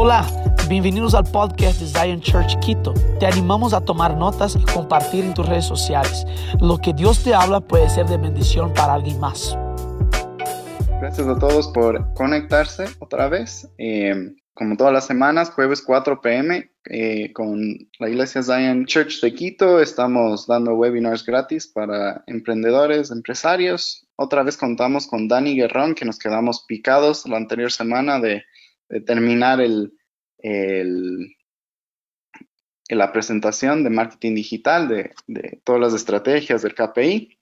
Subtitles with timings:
[0.00, 0.24] Hola,
[0.68, 2.94] bienvenidos al podcast de Zion Church Quito.
[3.18, 6.24] Te animamos a tomar notas y compartir en tus redes sociales.
[6.60, 9.58] Lo que Dios te habla puede ser de bendición para alguien más.
[11.00, 13.68] Gracias a todos por conectarse otra vez.
[13.78, 17.60] Eh, como todas las semanas, jueves 4 pm, eh, con
[17.98, 24.06] la Iglesia Zion Church de Quito, estamos dando webinars gratis para emprendedores, empresarios.
[24.14, 28.44] Otra vez contamos con Dani Guerrón, que nos quedamos picados la anterior semana de,
[29.06, 29.92] terminar el,
[32.88, 37.38] la presentación de marketing digital, de, de todas las estrategias del KPI.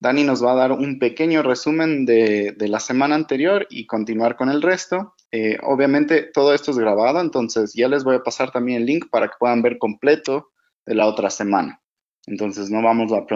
[0.00, 4.48] Dani nos va a dar un pequeño resumen de, la semana anterior y continuar con
[4.48, 5.14] el resto.
[5.32, 9.06] Eh, obviamente todo esto es grabado, entonces ya les voy a pasar también el link
[9.10, 10.50] para que puedan ver completo
[10.86, 11.82] de la otra semana.
[12.26, 13.26] Entonces no vamos a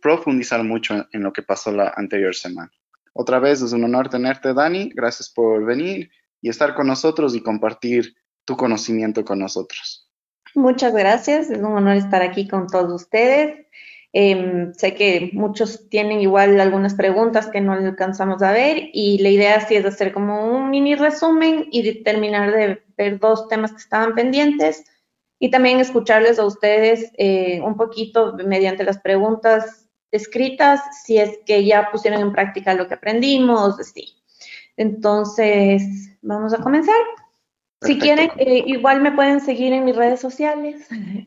[0.00, 2.70] profundizar mucho en, lo que pasó la anterior semana.
[3.12, 4.90] Otra vez es un honor tenerte, Dani.
[4.94, 10.10] Gracias por venir y estar con nosotros y compartir tu conocimiento con nosotros.
[10.54, 11.50] Muchas gracias.
[11.50, 13.66] Es un honor estar aquí con todos ustedes.
[14.12, 19.28] Em, sé que muchos tienen igual algunas preguntas que no alcanzamos a ver y la
[19.28, 23.78] idea sí es hacer como un mini resumen y terminar de ver dos temas que
[23.78, 24.84] estaban pendientes
[25.38, 31.66] y también escucharles a ustedes eh, un poquito mediante las preguntas escritas si es que
[31.66, 34.14] ya pusieron en práctica lo que aprendimos, sí.
[34.78, 36.94] Entonces, vamos a comenzar.
[37.82, 40.86] Si quieren, eh, igual me pueden seguir en mis redes sociales.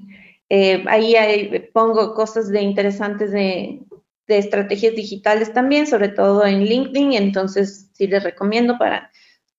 [0.51, 3.83] Eh, ahí, pongo cosas de interesantes de,
[4.25, 9.11] estrategias digitales también, sobre todo en LinkedIn, entonces sí les recomiendo para,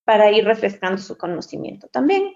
[0.03, 2.33] para ir refrescando su conocimiento también.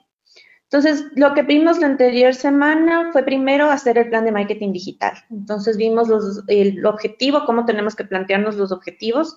[0.63, 5.15] Entonces, lo que vimos la anterior semana fue primero hacer el plan de marketing digital.
[5.31, 6.09] Entonces, vimos
[6.47, 9.37] el objetivo, cómo tenemos que plantearnos los objetivos.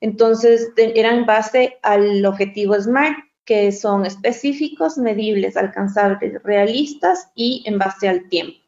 [0.00, 7.78] Entonces, era en base al objetivo SMART, que son específicos, medibles, alcanzables, realistas y en
[7.78, 8.58] base al tiempo.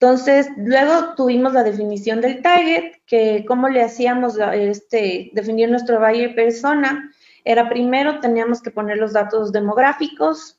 [0.00, 6.34] Entonces, luego tuvimos la definición del target, que cómo le hacíamos este, definir nuestro buyer
[6.34, 7.12] persona.
[7.44, 10.58] Era primero teníamos que poner los datos demográficos,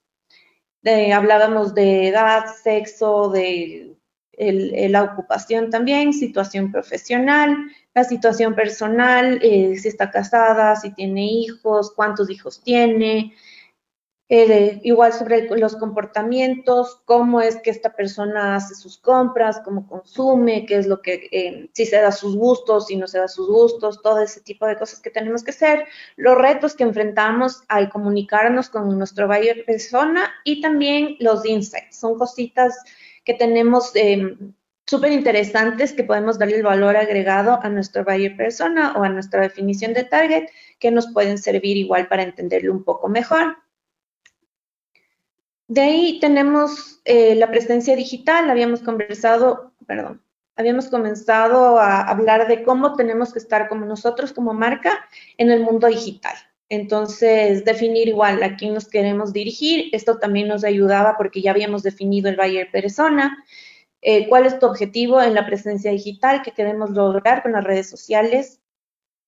[1.13, 3.97] hablábamos de edad, sexo, de
[4.37, 7.57] la ocupación también, situación profesional,
[7.93, 13.35] la situación personal, eh, si está casada, si tiene hijos, cuántos hijos tiene,
[14.29, 20.65] eh, igual sobre los comportamientos, cómo es que esta persona hace sus compras, cómo consume,
[20.65, 23.47] qué es lo que, eh, si se da sus gustos, si no se da sus
[23.47, 25.85] gustos, todo ese tipo de cosas que tenemos que hacer,
[26.15, 32.17] los retos que enfrentamos al comunicarnos con nuestro buyer persona y también los insights, son
[32.17, 32.75] cositas
[33.23, 34.53] que tenemos em,
[34.85, 39.41] súper interesantes que podemos darle el valor agregado a nuestro buyer persona o a nuestra
[39.41, 43.57] definición de target que nos pueden servir igual para entenderlo un poco mejor.
[45.67, 50.21] De ahí tenemos eh, la presencia digital, habíamos conversado, perdón,
[50.55, 55.05] habíamos comenzado a hablar de cómo tenemos que estar como nosotros como marca
[55.37, 56.35] en el mundo digital.
[56.73, 59.89] Entonces, definir igual a quién nos queremos dirigir.
[59.91, 63.45] Esto también nos ayudaba porque ya habíamos definido el buyer persona,
[64.01, 67.87] eh, cuál es tu objetivo en la presencia digital que queremos lograr con las redes
[67.87, 68.59] sociales,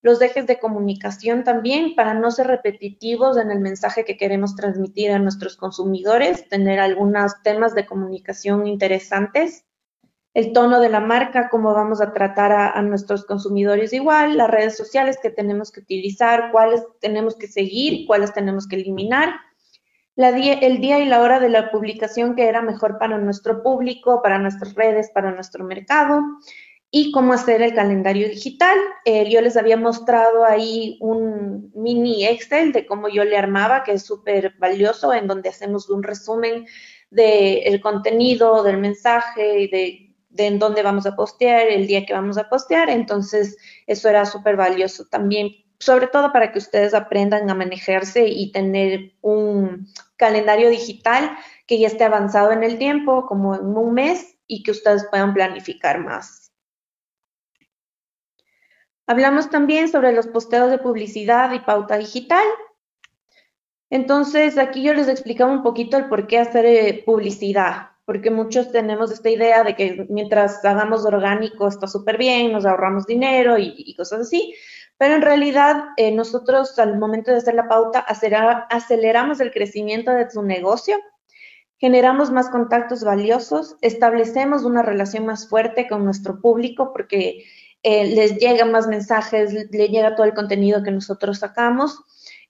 [0.02, 5.12] los ejes de comunicación también para no ser repetitivos en el mensaje que queremos transmitir
[5.12, 9.66] a nuestros consumidores, tener algunos temas de comunicación interesantes,
[10.35, 14.78] el tono de la marca, cómo vamos a tratar a, nuestros consumidores igual, las redes
[14.78, 19.34] sociales que tenemos que utilizar, cuáles tenemos que seguir, cuáles tenemos que eliminar
[20.18, 24.40] el día y la hora de la publicación que era mejor para nuestro público, para
[24.40, 26.22] nuestras redes, para nuestro mercado
[26.90, 28.78] y cómo hacer el calendario digital.
[29.03, 33.94] Eh, yo les había mostrado ahí un mini Excel de cómo yo le armaba, que
[33.94, 36.66] es súper valioso, en donde hacemos un resumen
[37.09, 40.05] del contenido, del mensaje de,
[40.35, 42.90] de en dónde vamos a postear, el día que vamos a postear.
[42.90, 43.57] Entonces,
[43.88, 49.14] eso era súper valioso también sobre todo para que ustedes aprendan a manejarse y tener
[49.22, 49.87] un
[50.17, 51.37] calendario digital
[51.67, 55.34] que ya esté avanzado en el tiempo, como en un mes, y que ustedes puedan
[55.34, 56.52] planificar más.
[59.08, 62.46] Hablamos también sobre los posteos de publicidad y pauta digital.
[63.90, 68.72] Entonces, aquí yo les explicaba un poquito el por qué hacer eh, publicidad, porque muchos
[68.72, 73.93] tenemos esta idea de que mientras hagamos orgánico está súper bien, nos ahorramos dinero y
[73.96, 74.53] cosas así,
[74.97, 80.25] pero en realidad, eh, nosotros al momento de hacer la pauta aceleramos el crecimiento de
[80.25, 80.97] tu negocio,
[81.78, 87.43] generamos más contactos valiosos, establecemos una relación más fuerte con nuestro público porque
[87.84, 91.99] eh, les llega más mensajes, les llega todo el contenido que nosotros sacamos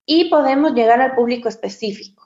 [0.06, 2.25] y podemos llegar al público específico.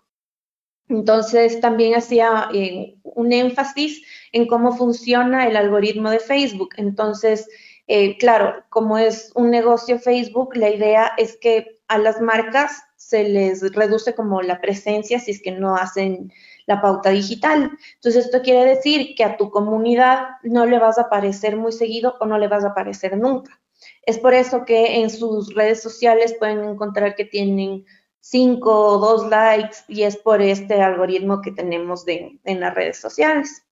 [0.89, 4.01] Entonces también hacía eh, un énfasis
[4.31, 6.69] en cómo funciona el algoritmo de Facebook.
[6.77, 7.47] Entonces,
[7.87, 13.23] eh, claro, como es un negocio Facebook, la idea es que a las marcas se
[13.23, 16.33] les reduce como la presencia si es que no hacen
[16.65, 17.71] la pauta digital.
[17.95, 22.15] Entonces, esto quiere decir que a tu comunidad no le vas a aparecer muy seguido
[22.19, 23.59] o no le vas a aparecer nunca.
[24.05, 27.85] Es por eso que en sus redes sociales pueden encontrar que tienen
[28.19, 32.97] cinco o dos likes y es por este algoritmo que tenemos de, en las redes
[32.99, 33.63] sociales.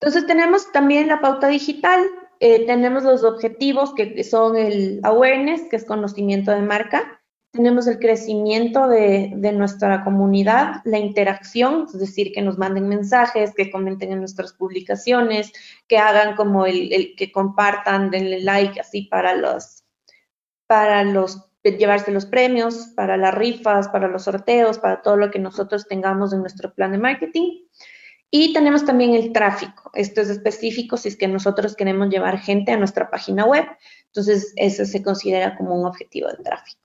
[0.00, 2.04] Entonces tenemos también la pauta digital,
[2.40, 7.22] eh, tenemos los objetivos que son el awareness, que es conocimiento de marca,
[7.52, 13.70] tenemos el crecimiento de, nuestra comunidad, la interacción, es decir, que nos manden mensajes, que
[13.70, 15.52] comenten en nuestras publicaciones,
[15.86, 19.84] que hagan como el, que compartan, denle like así para los,
[20.66, 25.38] para los, llevarse los premios, para las rifas, para los sorteos, para todo lo que
[25.38, 27.60] nosotros tengamos en nuestro plan de marketing.
[28.30, 29.90] Y tenemos también el tráfico.
[29.94, 33.66] Esto es específico si es que nosotros queremos llevar gente a nuestra página web.
[34.06, 36.80] Entonces, eso se considera como un objetivo de tráfico.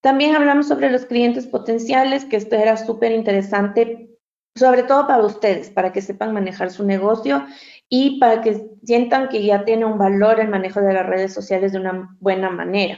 [0.00, 4.10] También hablamos sobre los clientes potenciales, que esto era súper interesante,
[4.56, 7.46] sobre todo para ustedes, para que sepan manejar su negocio
[7.94, 11.72] y para que sientan que ya tiene un valor el manejo de las redes sociales
[11.72, 12.96] de una buena manera.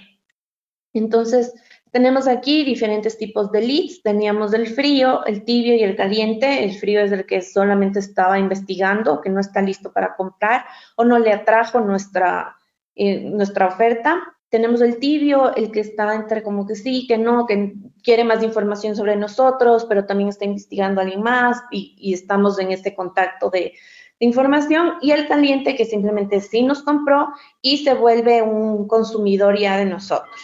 [0.92, 1.52] Entonces,
[1.90, 4.04] tenemos aquí diferentes tipos de leads.
[4.04, 6.62] Teníamos el frío, el tibio y el caliente.
[6.62, 10.64] El frío es el que solamente estaba investigando, que no está listo para comprar
[10.94, 12.54] o no le atrajo nuestra,
[12.94, 14.22] eh, nuestra oferta
[14.54, 17.74] tenemos el tibio, el que está entre como que sí, que no, que
[18.04, 22.70] quiere más información sobre nosotros, pero también está investigando a alguien más y, estamos en
[22.70, 23.72] este contacto de,
[24.18, 24.94] información.
[25.00, 27.28] Y el caliente, que simplemente sí nos compró
[27.62, 30.34] y se vuelve un consumidor ya de nosotros.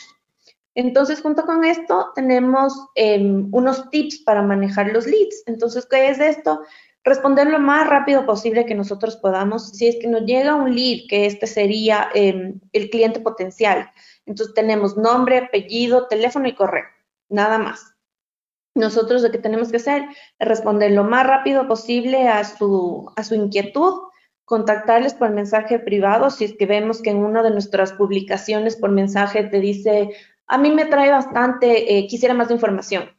[0.74, 5.42] Entonces, junto con esto, tenemos em, unos tips para manejar los leads.
[5.46, 6.60] Entonces, ¿qué es esto?
[7.04, 9.70] responder lo más rápido posible que nosotros podamos.
[9.70, 13.90] Si es que nos llega un lead, que este sería em, el cliente potencial,
[14.26, 16.84] entonces tenemos nombre, apellido, teléfono y correo,
[17.28, 17.89] nada más.
[18.74, 20.04] Nosotros lo que tenemos que hacer
[20.38, 24.00] es responder lo más rápido posible a su, a su inquietud,
[24.44, 28.90] contactarles por mensaje privado si es que vemos que en una de nuestras publicaciones por
[28.90, 30.10] mensaje te dice,
[30.46, 33.10] a mí me trae bastante, eh, quisiera más información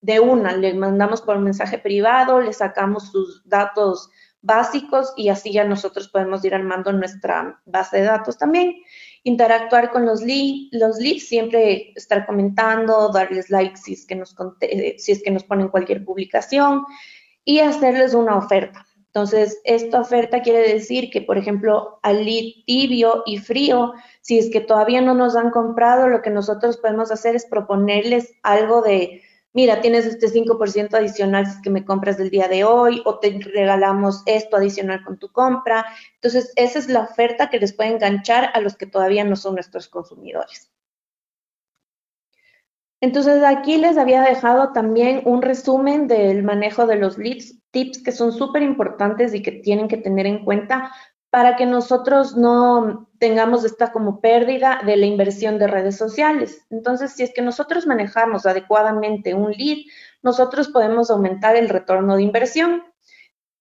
[0.00, 5.64] de una, le mandamos por mensaje privado, le sacamos sus datos básicos y así ya
[5.64, 8.74] nosotros podemos ir armando nuestra base de datos también.
[9.24, 14.34] Interactuar con los, los leads, siempre estar comentando, darles likes si es, que nos,
[14.96, 16.84] si es que nos ponen cualquier publicación
[17.44, 18.86] y hacerles una oferta.
[19.06, 24.50] Entonces, esta oferta quiere decir que, por ejemplo, al lead tibio y frío, si es
[24.50, 29.22] que todavía no nos han comprado, lo que nosotros podemos hacer es proponerles algo de
[29.58, 33.18] mira, tienes este 5% adicional si es que me compras del día de hoy o
[33.18, 35.84] te regalamos esto adicional con tu compra.
[36.14, 39.54] Entonces, esa es la oferta que les puede enganchar a los que todavía no son
[39.54, 40.70] nuestros consumidores.
[43.00, 48.12] Entonces, aquí les había dejado también un resumen del manejo de los leads, tips que
[48.12, 50.92] son súper importantes y que tienen que tener en cuenta
[51.30, 56.64] para que nosotros no tengamos esta como pérdida de la inversión de redes sociales.
[56.70, 59.78] Entonces, si es que nosotros manejamos adecuadamente un lead,
[60.22, 62.82] nosotros podemos aumentar el retorno de inversión.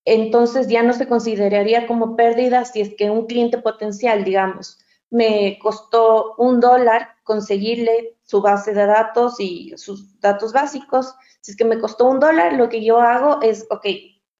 [0.05, 5.59] Entonces, ya no se consideraría como pérdida si es que un cliente potencial, digamos, me
[5.62, 11.13] costó un dólar conseguirle su base de datos y sus datos básicos.
[11.41, 13.86] Si es que me costó un dólar, lo que yo hago es, ok,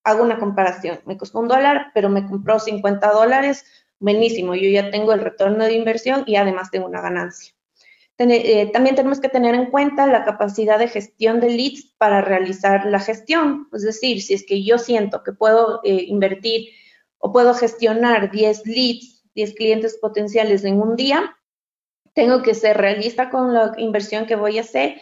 [0.07, 1.01] hago una comparación.
[1.05, 3.65] Me costó un dólar, pero me compró 50 dólares.
[3.99, 7.53] Buenísimo, yo ya tengo el retorno de inversión y además tengo una ganancia.
[8.17, 12.85] Eh, también tenemos que tener en cuenta la capacidad de gestión de leads para realizar
[12.85, 13.67] la gestión.
[13.73, 16.69] Es decir, si es que yo siento que puedo eh, invertir
[17.17, 21.37] o puedo gestionar 10 leads, 10 clientes potenciales en un día,
[22.13, 25.01] tengo que ser realista con la inversión que voy a hacer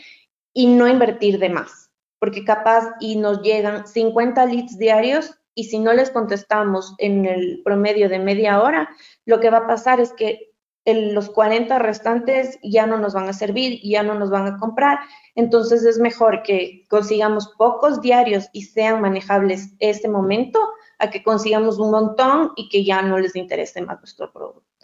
[0.52, 1.85] y no invertir de más
[2.26, 7.62] porque capaz y nos llegan 50 leads diarios y si no les contestamos en el
[7.64, 8.90] promedio de media hora,
[9.26, 10.52] lo que va a pasar es que
[10.88, 14.98] los 40 restantes ya no nos van a servir, ya no nos van a comprar.
[15.36, 20.60] Entonces es mejor que consigamos pocos diarios y sean manejables ese momento
[20.98, 24.75] a que consigamos un montón y que ya no les interese más nuestro producto.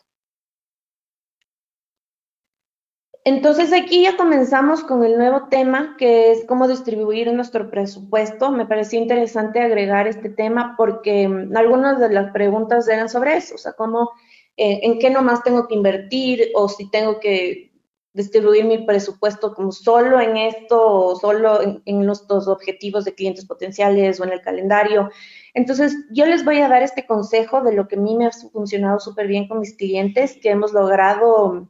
[3.23, 8.51] Entonces aquí ya comenzamos con el nuevo tema que es cómo distribuir nuestro presupuesto.
[8.51, 13.55] Me pareció interesante agregar este tema porque mm, algunas de las preguntas eran sobre eso,
[13.55, 14.09] o sea, cómo,
[14.57, 17.71] eh, en qué nomás tengo que invertir o si tengo que
[18.13, 23.45] distribuir mi presupuesto como solo en esto o solo en, en dos objetivos de clientes
[23.45, 25.11] potenciales o en el calendario.
[25.53, 28.31] Entonces, yo les voy a dar este consejo de lo que a mí me ha
[28.31, 31.69] funcionado súper bien con mis clientes, que hemos logrado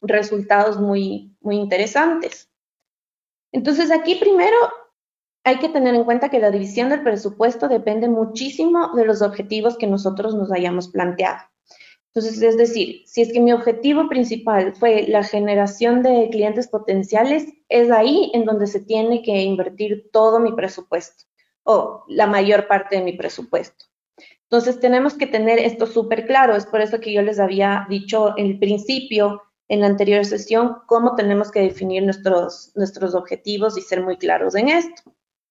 [0.00, 2.50] resultados muy, muy interesantes.
[3.52, 4.56] Entonces, aquí primero
[5.44, 9.78] hay que tener en cuenta que la división del presupuesto depende muchísimo de los objetivos
[9.78, 11.38] que nosotros nos hayamos planteado.
[12.14, 17.46] Entonces, es decir, si es que mi objetivo principal fue la generación de clientes potenciales,
[17.68, 21.24] es ahí en donde se tiene que invertir todo mi presupuesto
[21.64, 23.84] o la mayor parte de mi presupuesto.
[24.44, 26.56] Entonces, tenemos que tener esto súper claro.
[26.56, 30.78] Es por eso que yo les había dicho en el principio, en la anterior sesión,
[30.86, 35.02] cómo tenemos que definir nuestros, nuestros objetivos y ser muy claros en esto.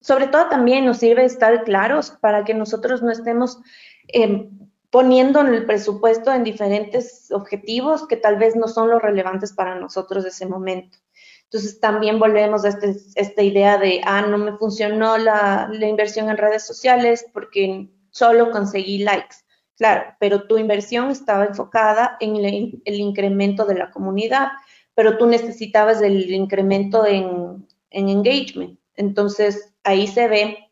[0.02, 3.60] Sobre todo también nos sirve estar claros para que nosotros no estemos
[4.08, 4.50] eh,
[4.90, 9.76] poniendo en el presupuesto en diferentes objetivos que tal vez no son los relevantes para
[9.76, 10.98] nosotros de ese momento.
[11.44, 16.30] Entonces también volvemos a este, esta idea de, ah, no me funcionó la, la inversión
[16.30, 19.38] en redes sociales porque solo conseguí likes.
[19.78, 24.50] Claro, pero tu inversión estaba enfocada en el, incremento de la comunidad,
[24.96, 28.80] pero tú necesitabas el incremento en, en engagement.
[28.96, 30.68] Entonces, ahí se ve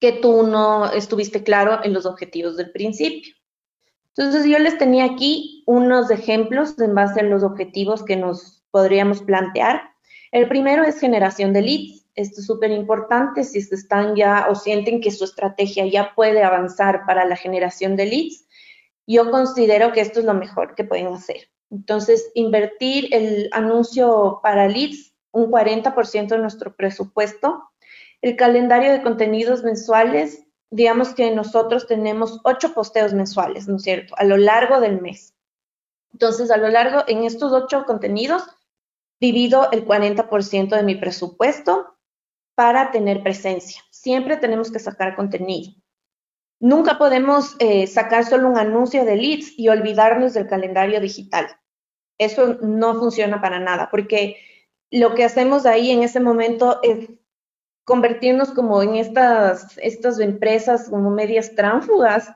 [0.00, 3.34] que tú no estuviste claro en los objetivos del principio.
[4.16, 9.22] Entonces yo les tenía aquí unos ejemplos en base a los objetivos que nos podríamos
[9.22, 9.82] plantear.
[10.32, 11.99] El primero es generación de leads.
[12.14, 17.06] Esto es súper importante si están ya o sienten que su estrategia ya puede avanzar
[17.06, 18.46] para la generación de leads.
[19.06, 21.50] Yo considero que esto es lo mejor que pueden hacer.
[21.70, 27.70] Entonces, invertir el anuncio para leads, un 40% de nuestro presupuesto.
[28.22, 34.14] El calendario de contenidos mensuales, digamos que nosotros tenemos ocho posteos mensuales, ¿no es cierto?,
[34.16, 35.34] a lo largo del mes.
[36.12, 38.42] Entonces, a lo largo, en estos ocho contenidos,
[39.20, 41.96] divido el 40% de mi presupuesto
[42.60, 43.82] para tener presencia.
[43.88, 45.72] Siempre tenemos que sacar contenido.
[46.60, 51.46] Nunca podemos eh, sacar solo un anuncio de leads y olvidarnos del calendario digital.
[52.18, 54.36] Eso no funciona para nada, porque
[54.90, 57.08] lo que hacemos ahí en ese momento es
[57.84, 62.30] convertirnos como en estas, estas empresas como medias tránfugas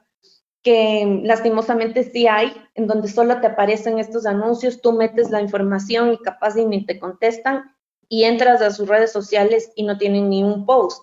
[0.63, 6.15] que lastimosamente sí hay, en donde solo te aparecen estos anuncios, tú metes la información
[6.15, 7.75] y capaz ni te contestan
[8.09, 11.03] y entras a sus redes sociales y no tienen ni un post.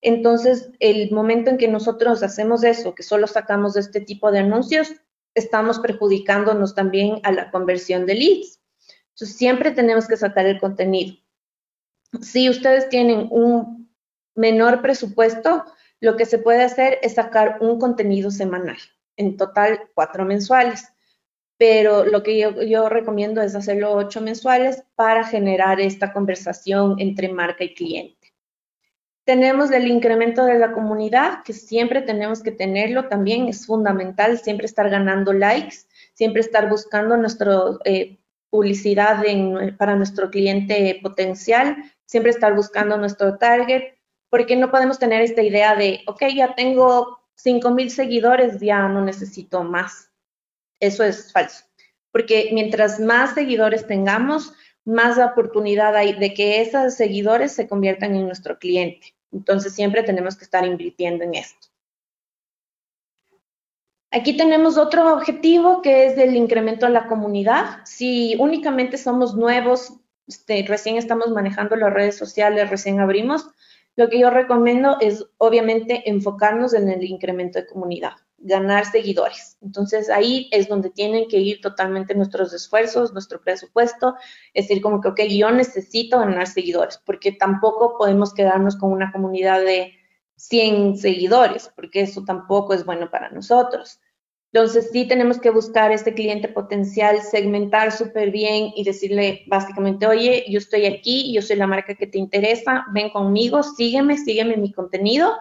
[0.00, 4.92] Entonces, el momento en que nosotros hacemos eso, que solo sacamos este tipo de anuncios,
[5.34, 8.60] estamos perjudicándonos también a la conversión de leads.
[9.14, 11.22] Entonces, siempre tenemos que sacar el contenido
[12.20, 13.90] si ustedes tienen un
[14.34, 15.64] menor presupuesto,
[16.00, 18.76] lo que se puede hacer es sacar un contenido semanal,
[19.16, 20.91] en total cuatro mensuales.
[21.62, 27.62] Pero lo que yo, recomiendo es hacerlo ocho mensuales para generar esta conversación entre marca
[27.62, 28.32] y cliente.
[29.24, 34.66] Tenemos el incremento de la comunidad, que siempre tenemos que tenerlo también, es fundamental, siempre
[34.66, 35.76] estar ganando likes,
[36.14, 38.18] siempre estar buscando nuestra eh,
[38.50, 39.22] publicidad
[39.78, 41.76] para nuestro cliente potencial,
[42.06, 43.84] siempre estar buscando nuestro target,
[44.30, 49.62] porque no podemos tener esta idea de, ok, ya tengo 5,000 seguidores, ya no necesito
[49.62, 50.11] más.
[50.82, 51.64] Eso es falso,
[52.10, 54.52] porque mientras más seguidores tengamos,
[54.84, 59.14] más oportunidad hay de que esos seguidores se conviertan en nuestro cliente.
[59.30, 61.68] Entonces siempre tenemos que estar invirtiendo en esto.
[64.10, 67.78] Aquí tenemos otro objetivo que es el incremento de la comunidad.
[67.84, 69.94] Si únicamente somos nuevos
[70.26, 73.48] este, recién estamos manejando las redes sociales, recién abrimos,
[73.96, 79.56] lo que yo recomiendo es obviamente enfocarnos en el incremento de comunidad, ganar seguidores.
[79.62, 84.16] Entonces ahí es donde tienen que ir totalmente nuestros esfuerzos, nuestro presupuesto,
[84.52, 89.12] es decir, como que, ok, yo necesito ganar seguidores, porque tampoco podemos quedarnos con una
[89.12, 89.92] comunidad de
[90.36, 94.00] 100 seguidores, porque eso tampoco es bueno para nosotros.
[94.54, 100.44] Entonces, sí tenemos que buscar este cliente potencial, segmentar súper bien y decirle básicamente, oye,
[100.46, 104.70] yo estoy aquí, yo soy la marca que te interesa, ven conmigo, sígueme, sígueme mi
[104.70, 105.32] contenido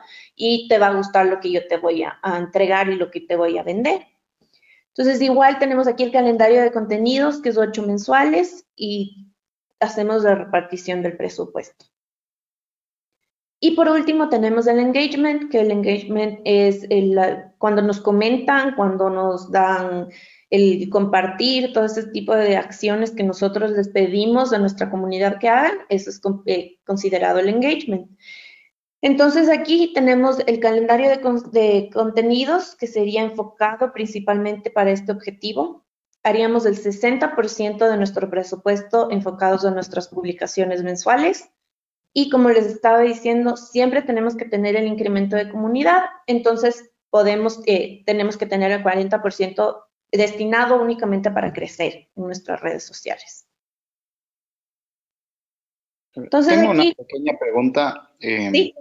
[0.43, 3.21] y te va a gustar lo que yo te voy a, entregar y lo que
[3.21, 4.07] te voy a vender.
[4.88, 9.27] Entonces, igual tenemos aquí el calendario de contenidos, que es ocho mensuales, y
[9.79, 11.86] hacemos la repartición del presupuesto.
[13.60, 17.19] Y por último tenemos el engagement, que el engagement es el,
[17.60, 20.10] cuando nos comentan, cuando nos dan
[20.50, 25.50] el compartir, todo ese tipo de acciones que nosotros les pedimos a nuestra comunidad que
[25.50, 28.10] hagan, eso es eh, considerado el engagement.
[29.01, 35.84] Entonces aquí tenemos el calendario de, contenidos que sería enfocado principalmente para este objetivo.
[36.24, 41.50] haríamos el 60% de nuestro presupuesto enfocados en nuestras publicaciones mensuales.
[42.13, 47.62] Y como les estaba diciendo, siempre tenemos que tener el incremento de comunidad, entonces podemos,
[47.65, 53.48] eh, tenemos que tener el 40% destinado únicamente para crecer en nuestras redes sociales.
[56.15, 58.74] Entonces, Tengo una pequeña pregunta eh,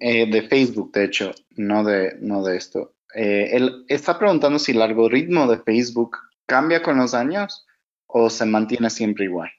[0.00, 2.94] eh, de Facebook, de hecho, no de, no de esto.
[3.14, 7.66] él está preguntando si el algoritmo de Facebook cambia con los años
[8.12, 9.50] o se mantiene siempre igual?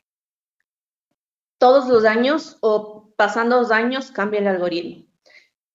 [1.57, 5.05] Todos los años o pasando los años cambia el algoritmo.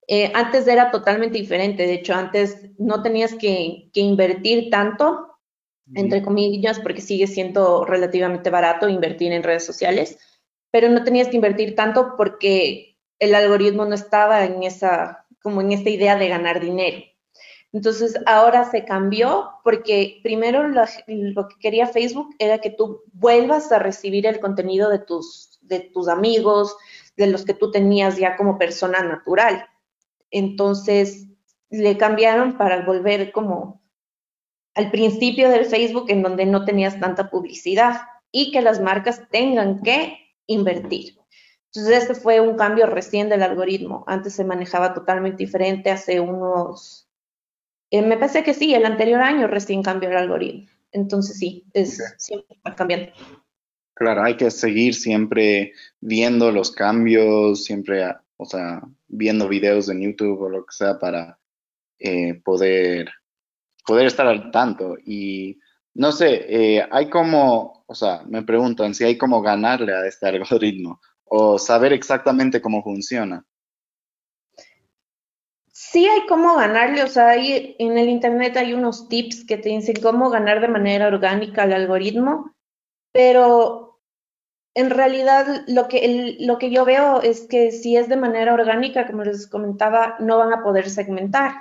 [0.07, 5.38] Eh, antes era totalmente diferente, de hecho antes no tenías que, invertir tanto,
[5.95, 10.19] entre comillas, porque sigue siendo relativamente barato invertir en redes sociales,
[10.70, 15.72] pero no tenías que invertir tanto porque el algoritmo no estaba en esa, como en
[15.72, 16.98] esta idea de ganar dinero.
[17.72, 20.84] Entonces ahora se cambió porque primero lo,
[21.48, 26.08] que quería Facebook era que tú vuelvas a recibir el contenido de tus, de tus
[26.08, 26.76] amigos,
[27.16, 29.66] de los que tú tenías ya como persona natural.
[30.30, 31.26] Entonces
[31.70, 33.82] le cambiaron para volver como
[34.75, 39.82] al principio del Facebook en donde no tenías tanta publicidad y que las marcas tengan
[39.82, 41.17] que invertir.
[41.67, 44.02] Entonces, este fue un cambio recién del algoritmo.
[44.09, 47.09] Antes se manejaba totalmente diferente, hace unos
[47.90, 50.69] eh, me parece que sí, el anterior año recién cambió el algoritmo.
[50.93, 53.12] Entonces sí, es siempre cambiando.
[53.95, 58.05] Claro, hay que seguir siempre viendo los cambios, siempre,
[58.37, 61.38] o sea, viendo videos en YouTube o lo que sea para
[61.99, 63.11] eh, poder,
[63.87, 64.97] poder estar al tanto.
[65.05, 65.59] Y
[65.95, 70.28] no sé, eh, hay como, o sea, me preguntan si hay como ganarle a este
[70.28, 73.45] algoritmo o saber exactamente cómo funciona
[75.78, 79.68] sí hay cómo ganarle, o sea, hay, en el Internet hay unos tips que te
[79.68, 82.52] dicen cómo ganar de manera orgánica al algoritmo,
[83.12, 84.00] pero
[84.75, 89.07] en realidad lo que, lo que yo veo es que si es de manera orgánica,
[89.07, 91.55] como les comentaba, no van a poder segmentar.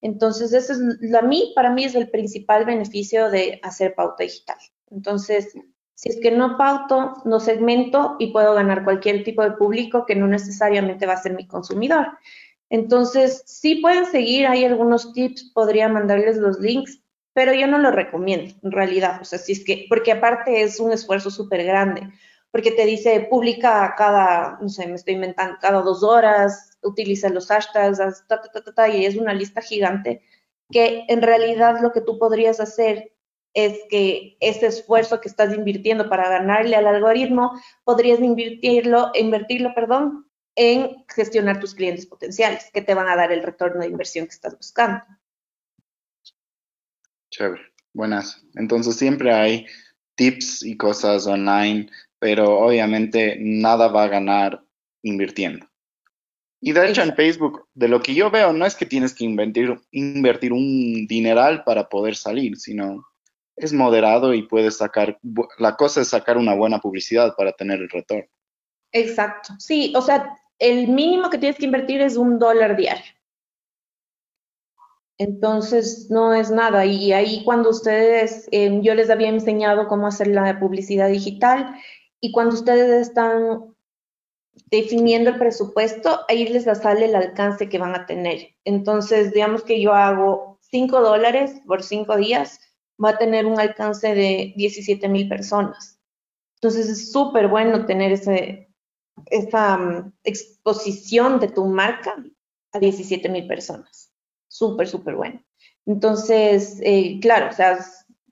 [0.00, 1.22] Entonces, eso es, la
[1.54, 4.58] para mí es el principal beneficio de hacer pauta digital.
[4.92, 5.54] Entonces,
[5.94, 10.16] si es que no pauto, no segmento y puedo ganar cualquier tipo de público que
[10.16, 12.08] no necesariamente va a ser mi consumidor.
[12.70, 17.02] Entonces, sí pueden seguir, hay algunos tips, podría mandarles los links,
[17.34, 20.80] pero yo no lo recomiendo en realidad, o sea, si es que, porque aparte es
[20.80, 22.08] un esfuerzo súper grande,
[22.50, 27.46] porque te dice, publica cada, no sé, me estoy inventando, cada dos horas, utiliza los
[27.46, 30.22] hashtags, ta, ta, ta, y es una lista gigante,
[30.70, 33.11] que en realidad lo que tú podrías hacer
[33.54, 37.52] es que ese esfuerzo que estás invirtiendo para ganarle al algoritmo,
[37.84, 43.42] podrías invertirlo, invertirlo, perdón, en gestionar tus clientes potenciales, que te van a dar el
[43.42, 45.02] retorno de inversión que estás buscando.
[47.30, 47.62] Chévere,
[47.92, 48.44] buenas.
[48.54, 49.66] Entonces siempre hay
[50.14, 51.88] tips y cosas online,
[52.18, 54.64] pero obviamente nada va a ganar
[55.02, 55.66] invirtiendo.
[56.60, 59.24] Y de hecho en Facebook, de lo que yo veo, no es que tienes que
[59.24, 63.04] invertir, invertir un dineral para poder salir, sino
[63.56, 65.18] es moderado y puedes sacar,
[65.58, 68.28] la cosa es sacar una buena publicidad para tener el retorno.
[68.92, 73.12] Exacto, sí, o sea, el mínimo que tienes que invertir es un dólar diario.
[75.18, 76.84] Entonces, no es nada.
[76.84, 81.76] Y ahí cuando ustedes, em, yo les había enseñado cómo hacer la publicidad digital
[82.20, 83.74] y cuando ustedes están
[84.70, 88.54] definiendo el presupuesto, ahí les sale el alcance que van a tener.
[88.64, 92.60] Entonces, digamos que yo hago 5 dólares por 5 días,
[93.02, 96.00] va a tener un alcance de 17 mil personas.
[96.56, 98.72] Entonces, es súper bueno tener ese,
[99.26, 102.14] esa mm, exposición de tu marca
[102.72, 104.12] a 17 mil personas.
[104.48, 105.42] Súper, súper bueno.
[105.86, 107.78] Entonces, eh, claro, o sea,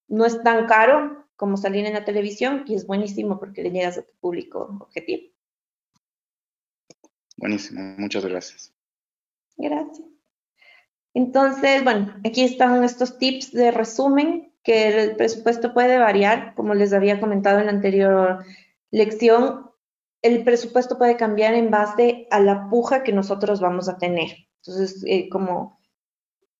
[0.08, 3.98] no es tan caro como salir en la televisión y es buenísimo porque le llegas
[3.98, 5.32] a tu público objetivo.
[7.36, 8.74] Buenísimo, muchas gracias.
[9.56, 10.06] Gracias.
[11.14, 16.92] Entonces, bueno, aquí están estos tips de resumen que el presupuesto puede variar, como les
[16.92, 18.44] había comentado en la anterior
[18.90, 19.70] lección,
[20.22, 24.30] el presupuesto puede cambiar en base a la puja que nosotros vamos a tener.
[24.62, 25.80] Entonces, eh, como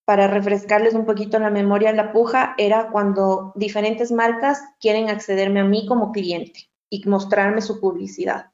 [0.07, 5.65] para refrescarles un poquito la memoria, la puja era cuando diferentes marcas quieren accederme a
[5.65, 8.47] mí como cliente y mostrarme su publicidad.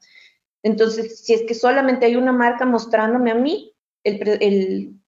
[0.61, 4.99] Entonces, si es que solamente hay una marca mostrándome a mí, el,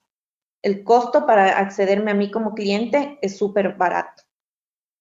[0.62, 4.24] el costo para accederme a mí como cliente es súper barato.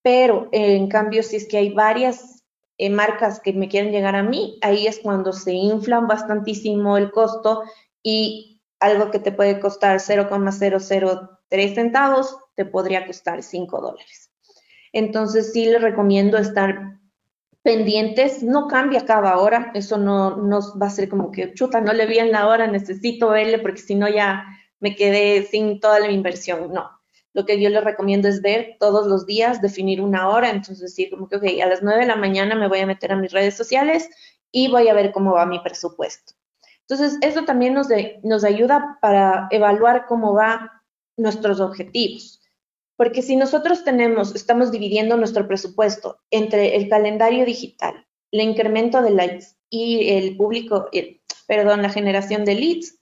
[0.09, 2.43] Pero en cambio, si es que hay varias
[2.79, 7.11] eh, marcas que me quieren llegar a mí, ahí es cuando se inflan bastantísimo el
[7.11, 7.65] costo
[8.03, 14.31] y algo que te puede costar 0,003 centavos te podría costar 5 dólares.
[14.95, 16.99] Entonces sí les recomiendo estar
[17.61, 21.93] pendientes, no cambia cada hora, eso no nos va a ser como que, chuta, no
[21.93, 24.47] le vi en la hora, necesito verle porque si no ya
[24.81, 26.98] me quedé sin toda la inversión, no.
[27.39, 31.09] Lo que yo les recomiendo es ver todos los días, definir una hora, entonces decir
[31.09, 33.31] como que, ok, a las 9 de la mañana me voy a meter a mis
[33.31, 34.11] redes sociales
[34.51, 36.33] y voy a ver cómo va mi presupuesto.
[36.81, 37.87] Entonces, eso también nos,
[38.25, 40.69] nos ayuda para evaluar cómo van
[41.17, 42.43] nuestros objetivos.
[42.97, 49.11] Porque si nosotros tenemos, estamos dividiendo nuestro presupuesto entre el calendario digital, el incremento de
[49.11, 50.91] likes y el público,
[51.47, 52.99] perdón, la generación de leads,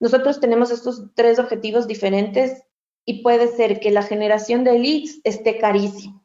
[0.00, 2.62] nosotros tenemos estos tres objetivos diferentes
[3.04, 6.24] y puede ser que la generación de leads esté carísimo.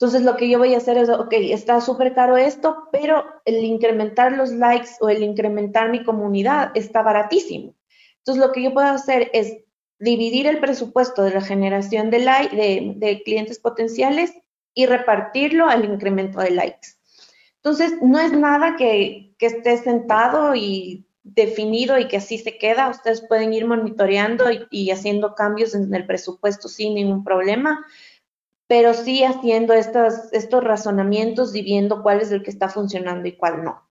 [0.00, 3.64] Entonces lo que yo voy a hacer es, ok, está súper caro esto, pero el
[3.64, 7.74] incrementar los likes o el incrementar mi comunidad está baratísimo.
[8.18, 9.56] Entonces lo que yo puedo hacer es
[9.98, 14.32] dividir el presupuesto de la generación de, like, de, clientes potenciales
[14.72, 16.90] y repartirlo al incremento de likes.
[17.56, 22.88] Entonces, no es nada que, que, esté sentado y definido y que así se queda.
[22.88, 27.84] Ustedes pueden ir monitoreando y, haciendo cambios en el presupuesto sin ningún problema,
[28.66, 33.64] pero sí haciendo estos razonamientos y viendo cuál es el que está funcionando y cuál
[33.64, 33.88] no.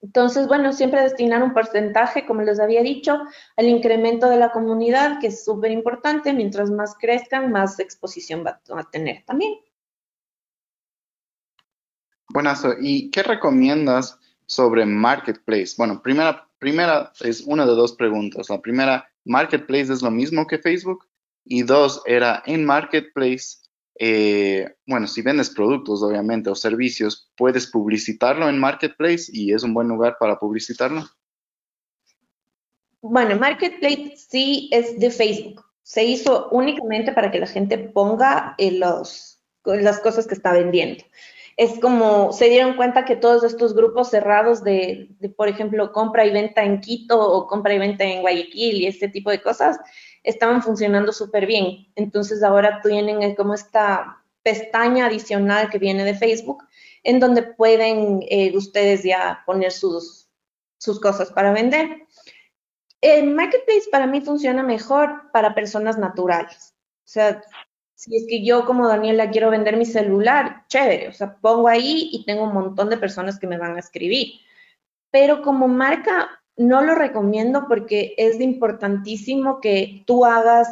[0.00, 3.20] Entonces, bueno, siempre destinar un porcentaje, como les había dicho,
[3.56, 6.32] al incremento de la comunidad, que es súper importante.
[6.32, 9.54] Mientras más crezcan, más exposición va a tener también.
[12.28, 15.74] Buenas, ¿y qué recomiendas sobre Marketplace?
[15.76, 18.50] Bueno, primera, primera es una de dos preguntas.
[18.50, 21.06] La primera, ¿Marketplace es lo mismo que Facebook?
[21.44, 23.62] Y dos, era en Marketplace
[23.98, 29.74] eh, bueno, si vendes productos, obviamente, o servicios, puedes publicitarlo en Marketplace y es un
[29.74, 31.04] buen lugar para publicitarlo.
[33.00, 35.64] Bueno, Marketplace sí es de Facebook.
[35.82, 41.04] Se hizo únicamente para que la gente ponga los, las cosas que está vendiendo.
[41.62, 46.32] Es como se dieron cuenta que todos estos grupos cerrados de, por ejemplo, compra y
[46.32, 49.78] venta en Quito o compra y venta en Guayaquil y este tipo de cosas,
[50.24, 51.86] estaban funcionando súper bien.
[51.94, 56.64] Entonces ahora tienen como esta pestaña adicional que viene de Facebook,
[57.04, 60.28] en donde pueden eh, ustedes ya poner sus,
[60.78, 62.08] sus cosas para vender.
[63.00, 66.74] El marketplace para mí funciona mejor para personas naturales.
[67.04, 67.40] O sea,
[68.02, 72.10] si es que yo como Daniela quiero vender mi celular, chévere, o sea, pongo ahí
[72.12, 74.40] y tengo un montón de personas que me van a escribir.
[75.12, 80.68] Pero como marca, no lo recomiendo porque es importantísimo que tú hagas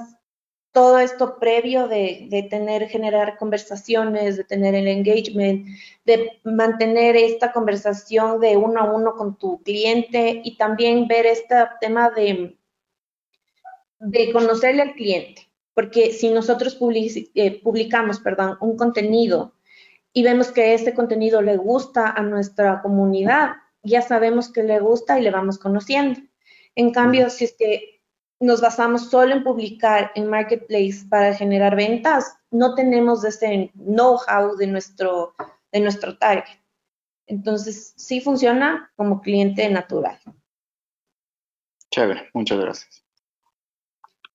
[0.73, 5.69] todo esto previo de, tener, generar conversaciones, de tener el engagement,
[6.05, 11.55] de mantener esta conversación de uno a uno con tu cliente y también ver este
[11.81, 12.59] tema de,
[14.01, 15.50] de conocerle al cliente.
[15.81, 16.77] Porque si nosotros
[17.35, 19.55] eh, publicamos perdón, un contenido
[20.13, 25.19] y vemos que este contenido le gusta a nuestra comunidad, ya sabemos que le gusta
[25.19, 26.21] y le vamos conociendo.
[26.75, 28.03] En cambio, si es que
[28.41, 34.67] nos basamos solo en publicar en Marketplace para generar ventas, no tenemos ese know-how de
[34.67, 35.35] nuestro,
[35.73, 36.59] de nuestro target.
[37.27, 40.21] Entonces, sí funciona como cliente natural.
[41.91, 43.10] Chévere, muchas gracias.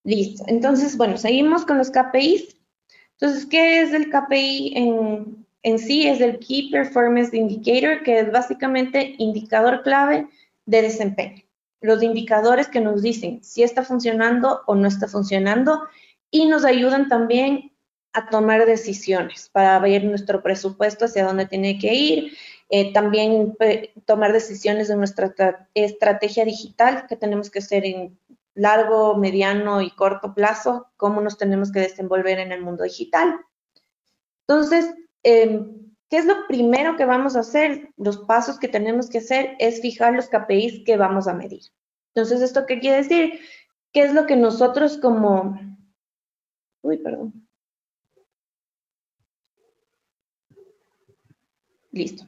[0.06, 0.46] Listo.
[0.48, 2.56] Entonces, bueno, seguimos con los KPIs.
[3.20, 8.32] Entonces, ¿qué es el KPI en, en sí es el Key Performance Indicator, que es
[8.32, 10.28] básicamente indicador clave
[10.68, 11.42] de desempeño.
[11.82, 15.82] Los indicadores que nos dicen si está funcionando o no está funcionando
[16.30, 17.72] y nos ayudan también
[18.14, 22.38] a tomar decisiones para ver nuestro presupuesto hacia dónde tiene que ir,
[22.70, 25.34] eh, también eh, tomar decisiones de nuestra
[25.74, 28.18] estrategia digital que tenemos que hacer en
[28.56, 33.40] largo, mediano y corto plazo, cómo nos tenemos que desenvolver en el mundo digital.
[34.48, 34.94] Entonces,
[35.26, 37.90] Em, ¿qué es lo primero que vamos a hacer?
[37.98, 41.64] Los pasos que tenemos que hacer es fijar los KPIs que vamos a medir.
[42.14, 43.40] Entonces, ¿esto qué quiere decir?
[43.92, 45.60] ¿Qué es lo que nosotros como...
[46.84, 47.34] Uy, perdón.
[51.92, 52.26] Listo.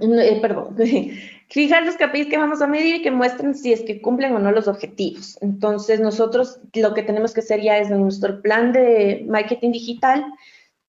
[0.00, 0.76] Eh, perdón.
[1.48, 4.38] Fijar los KPIs que vamos a medir y que muestren si es que cumplen o
[4.38, 5.38] no los objetivos.
[5.40, 10.24] Entonces, nosotros lo que tenemos que hacer ya es en nuestro plan de marketing digital,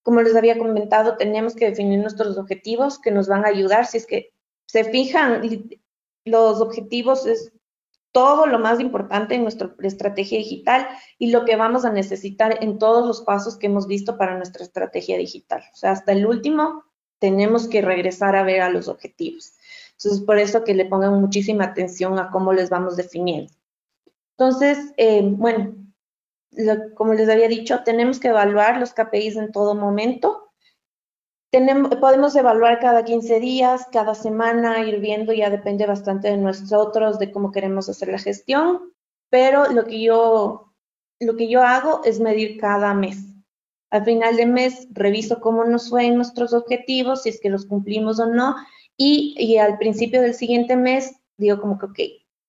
[0.02, 3.86] como les había comentado, tenemos que definir nuestros objetivos que nos van a ayudar.
[3.86, 4.32] Si es que
[4.66, 5.42] se fijan,
[6.24, 7.52] los objetivos es
[8.14, 10.88] todo lo más importante en nuestra estrategia digital
[11.20, 14.64] y lo que vamos a necesitar en todos los pasos que hemos visto para nuestra
[14.64, 15.62] estrategia digital.
[15.74, 16.86] O sea, hasta el último
[17.20, 19.54] tenemos que regresar a ver a los objetivos.
[19.98, 23.52] Entonces, por eso que le pongan muchísima atención a cómo les vamos definiendo.
[24.38, 25.76] Entonces, eh, bueno,
[26.96, 30.52] como les había dicho, tenemos que evaluar los KPIs en todo momento.
[31.52, 37.18] Tenemos, podemos evaluar cada 15 días, cada semana, ir viendo, ya depende bastante de nosotros,
[37.18, 38.94] de cómo queremos hacer la gestión,
[39.30, 40.74] pero lo que yo,
[41.20, 43.18] lo que yo hago es medir cada mes.
[43.90, 47.66] Al final de mes reviso cómo nos fue en nuestros objetivos, si es que los
[47.66, 48.56] cumplimos o no,
[48.98, 52.00] y, al principio del siguiente mes digo como que, ok,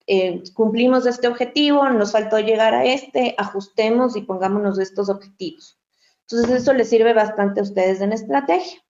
[0.07, 5.79] eh, cumplimos este objetivo, nos faltó llegar a este, ajustemos y pongámonos estos objetivos.
[6.23, 8.83] Entonces, eso les sirve bastante a ustedes en estrategia.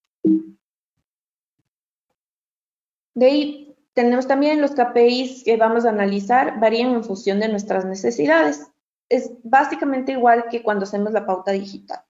[3.14, 7.84] De ahí tenemos también los KPIs que vamos a analizar, varían en función de nuestras
[7.84, 8.68] necesidades.
[9.08, 12.00] Es básicamente igual que cuando hacemos la pauta digital.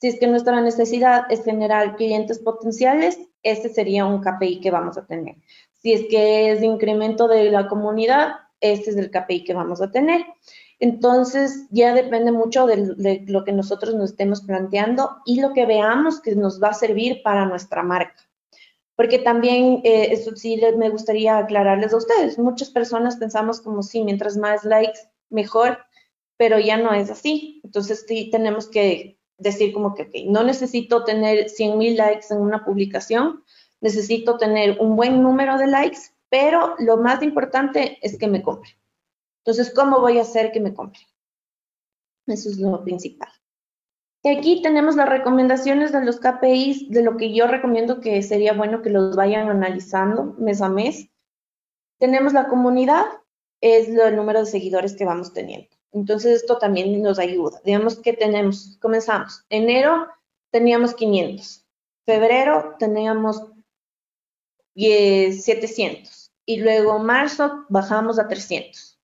[0.00, 4.98] Si es que nuestra necesidad es generar clientes potenciales, este sería un KPI que vamos
[4.98, 5.36] a tener.
[5.78, 9.80] Si es que es de incremento de la comunidad, este es el KPI que vamos
[9.80, 10.24] a tener.
[10.80, 16.20] Entonces, ya depende mucho de, lo que nosotros nos estemos planteando y lo que veamos
[16.20, 18.28] que nos va a servir para nuestra marca.
[18.94, 24.02] Porque también, eh, eso sí me gustaría aclararles a ustedes, muchas personas pensamos como si
[24.02, 25.78] mientras más likes, mejor,
[26.36, 27.60] pero ya no es así.
[27.64, 32.64] Entonces, sí tenemos que decir como que no necesito tener 100 mil likes en una
[32.64, 33.44] publicación,
[33.80, 38.70] necesito tener un buen número de likes pero lo más importante es que me compre.
[39.44, 41.00] Entonces, ¿cómo voy a hacer que me compre?
[42.26, 43.30] Eso es lo principal.
[44.22, 48.52] Y aquí tenemos las recomendaciones de los KPIs, de lo que yo recomiendo que sería
[48.52, 51.08] bueno que los vayan analizando mes a mes.
[51.98, 53.06] Tenemos la comunidad,
[53.60, 55.68] es el número de seguidores que vamos teniendo.
[55.92, 57.60] Entonces, esto también nos ayuda.
[57.64, 60.06] Digamos que tenemos, comenzamos, enero
[60.50, 61.66] teníamos 500,
[62.04, 63.42] febrero teníamos
[64.74, 68.98] 700, y luego marzo bajamos a 300.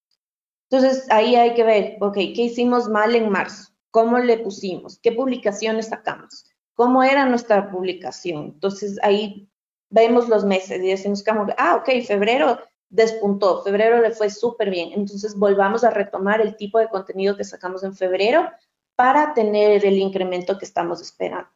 [0.70, 3.72] Entonces ahí hay que ver, ok, ¿qué hicimos mal en marzo?
[3.90, 4.98] ¿Cómo le pusimos?
[4.98, 6.46] ¿Qué publicaciones sacamos?
[6.74, 8.46] ¿Cómo era nuestra publicación?
[8.54, 9.48] Entonces ahí
[9.90, 11.22] vemos los meses y decimos,
[11.58, 14.90] ah, ok, febrero despuntó, febrero le fue súper bien.
[14.92, 18.50] Entonces volvamos a retomar el tipo de contenido que sacamos en febrero
[18.96, 21.50] para tener el incremento que estamos esperando.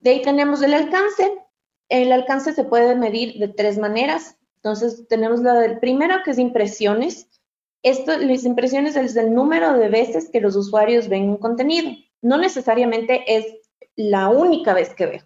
[0.00, 1.38] De ahí tenemos el alcance.
[1.88, 4.36] El alcance se puede medir de tres maneras.
[4.56, 7.28] Entonces, tenemos la del primero, que es impresiones.
[7.82, 11.90] Esto, las impresiones es el número de veces que los usuarios ven un contenido.
[12.20, 13.46] No necesariamente es
[13.96, 15.22] la única vez que veo.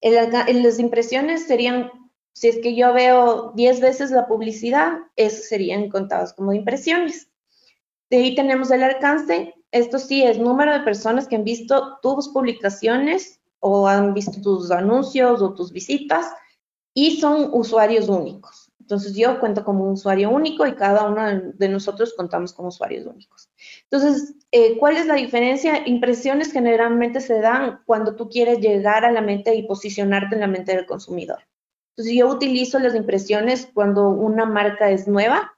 [0.00, 1.90] las impresiones serían,
[2.34, 7.30] si es que yo veo 10 veces la publicidad, eso serían contados como impresiones.
[8.10, 9.54] De ahí tenemos el alcance.
[9.70, 14.72] Esto sí es número de personas que han visto tus publicaciones o han visto tus
[14.72, 16.26] anuncios o tus visitas
[16.92, 18.72] y son usuarios únicos.
[18.80, 23.06] Entonces yo cuento como un usuario único y cada uno de nosotros contamos como usuarios
[23.06, 23.48] únicos.
[23.84, 25.86] Entonces, eh, ¿cuál es la diferencia?
[25.86, 30.48] Impresiones generalmente se dan cuando tú quieres llegar a la mente y posicionarte en la
[30.48, 31.38] mente del consumidor.
[31.96, 35.56] Entonces yo utilizo las impresiones cuando una marca es nueva.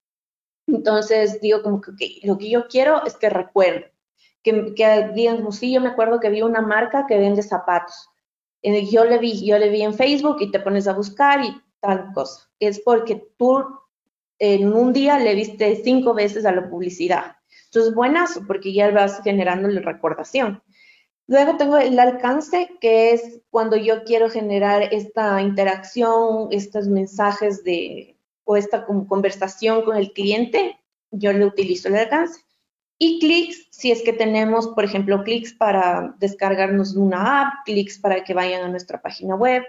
[0.66, 3.90] Entonces digo como que lo que yo quiero es que recuerden,
[4.42, 8.10] que, que digan como sí, yo me acuerdo que vi una marca que vende zapatos
[8.90, 12.12] yo le vi, yo le vi en Facebook y te pones a buscar y tal
[12.12, 12.48] cosa.
[12.58, 13.64] Es porque tú
[14.38, 17.36] en un día le viste cinco veces a la publicidad.
[17.66, 20.62] Entonces, buenazo, porque ya vas generando la recordación.
[21.28, 28.16] Luego tengo el alcance, que es cuando yo quiero generar esta interacción, estos mensajes de,
[28.44, 30.78] o esta conversación con el cliente,
[31.10, 32.40] yo le utilizo el alcance.
[32.98, 38.24] Y clics, si es que tenemos, por ejemplo, clics para descargarnos una app, clics para
[38.24, 39.64] que vayan a nuestra página web,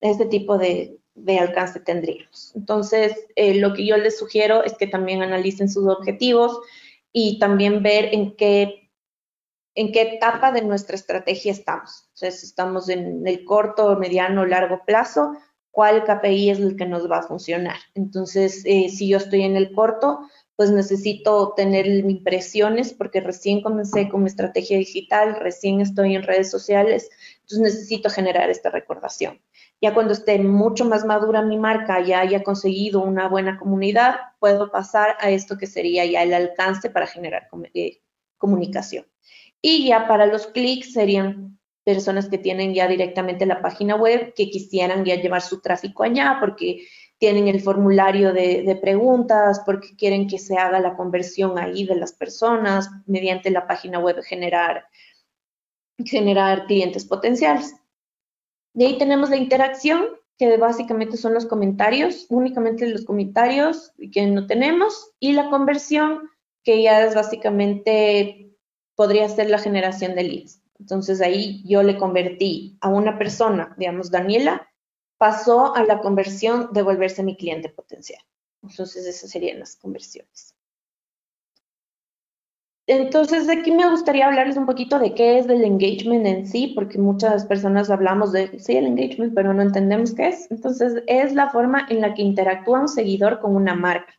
[0.00, 0.98] este tipo de,
[1.38, 2.52] alcance tendríamos.
[2.54, 6.60] Entonces, eh, lo que yo les sugiero es que también analicen sus objetivos
[7.12, 8.81] y también ver en qué,
[9.74, 12.08] en qué etapa de nuestra estrategia estamos.
[12.14, 15.32] Entonces, estamos en el corto, mediano, largo plazo,
[15.70, 17.76] cuál KPI es el que nos va a funcionar.
[17.94, 20.20] Entonces, eh, si yo estoy en el corto,
[20.54, 26.50] pues necesito tener impresiones porque recién comencé con mi estrategia digital, recién estoy en redes
[26.50, 29.40] sociales, entonces necesito generar esta recordación.
[29.80, 34.70] Ya cuando esté mucho más madura mi marca, ya haya conseguido una buena comunidad, puedo
[34.70, 38.00] pasar a esto que sería ya el alcance para generar eh,
[38.38, 39.06] comunicación.
[39.62, 44.50] Y ya para los clics serían personas que tienen ya directamente la página web, que
[44.50, 46.86] quisieran ya llevar su tráfico allá porque
[47.18, 52.12] tienen el formulario de, preguntas, porque quieren que se haga la conversión ahí de las
[52.12, 54.86] personas, mediante la página web generar,
[56.04, 57.76] generar clientes potenciales.
[58.74, 64.48] De ahí tenemos la interacción, que básicamente son los comentarios, únicamente los comentarios que no
[64.48, 66.28] tenemos, y la conversión,
[66.64, 68.41] que ya es básicamente
[68.94, 70.62] podría ser la generación de leads.
[70.78, 74.68] Entonces ahí yo le convertí a una persona, digamos, Daniela,
[75.18, 78.22] pasó a la conversión de volverse mi cliente potencial.
[78.62, 80.56] Entonces esas serían las conversiones.
[82.88, 86.98] Entonces, aquí me gustaría hablarles un poquito de qué es el engagement en sí, porque
[86.98, 90.50] muchas personas hablamos de, sí, el engagement, pero no entendemos qué es.
[90.50, 94.12] Entonces, es la forma en la que interactúa un seguidor con una marca.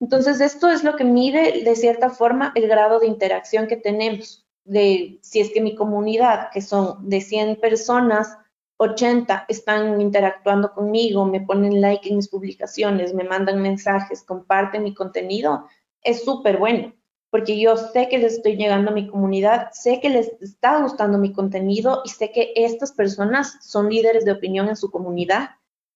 [0.00, 4.46] Entonces, esto es lo que mide de cierta forma el grado de interacción que tenemos.
[4.64, 8.36] Si es que mi comunidad, que son de 100 personas,
[8.78, 14.94] 80 están interactuando conmigo, me ponen like en mis publicaciones, me mandan mensajes, comparten mi
[14.94, 15.66] contenido,
[16.02, 16.94] es súper bueno
[17.30, 21.16] porque yo sé que les estoy llegando a mi comunidad, sé que les está gustando
[21.16, 25.50] mi contenido y sé que estas personas son líderes de opinión en su comunidad,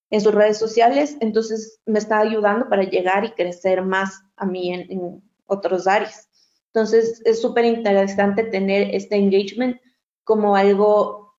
[0.09, 4.73] en sus redes sociales, entonces me está ayudando para llegar y crecer más a mí
[4.73, 6.27] en, otros áreas.
[6.73, 9.79] Entonces es súper interesante tener este engagement
[10.23, 11.35] como algo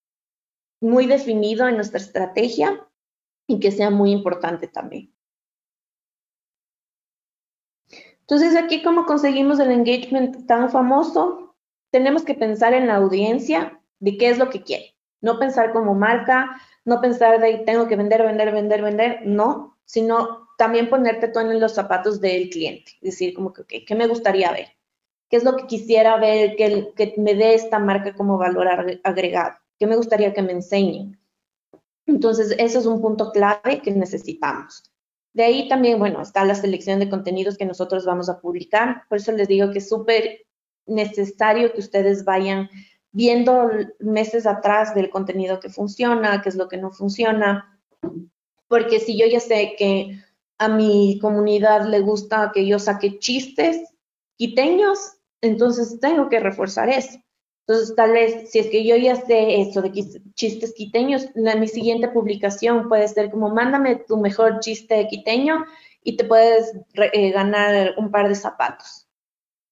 [0.81, 2.87] muy definido en nuestra estrategia
[3.49, 5.13] y que sea muy importante también.
[8.21, 11.57] Entonces, aquí, ¿cómo conseguimos el engagement tan famoso?
[11.91, 14.97] Tenemos que pensar en la audiencia de qué es lo que quiere.
[15.21, 20.49] No pensar como marca, no pensar de tengo que vender, vender, vender, vender, no, sino
[20.57, 22.93] también ponerte tú en los zapatos del cliente.
[23.03, 24.69] Decir, como que, ¿qué me gustaría ver?
[25.29, 28.69] ¿Qué es lo que quisiera ver que, que me dé esta marca como valor
[29.03, 29.57] agregado?
[29.79, 31.21] ¿Qué me gustaría que me enseñen?
[32.07, 34.85] Entonces, ese es un punto clave que necesitamos.
[35.35, 39.03] De ahí también, bueno, está la selección de contenidos que nosotros vamos a publicar.
[39.09, 40.47] Por eso les digo que es súper
[40.87, 42.71] necesario que ustedes vayan
[43.17, 47.81] viendo meses atrás del contenido que funciona, qué es lo que no funciona.
[48.69, 50.19] Porque si yo ya sé que
[50.59, 53.95] a mi comunidad le gusta que yo saque chistes
[54.37, 54.99] quiteños,
[55.41, 57.19] entonces tengo que reforzar eso.
[57.67, 59.93] Entonces, tal vez, si es que yo ya sé eso de
[60.35, 65.65] chistes quiteños, mi siguiente publicación puede ser como, mándame tu mejor chiste quiteño
[66.05, 69.06] y te puedes eh, ganar un par de zapatos.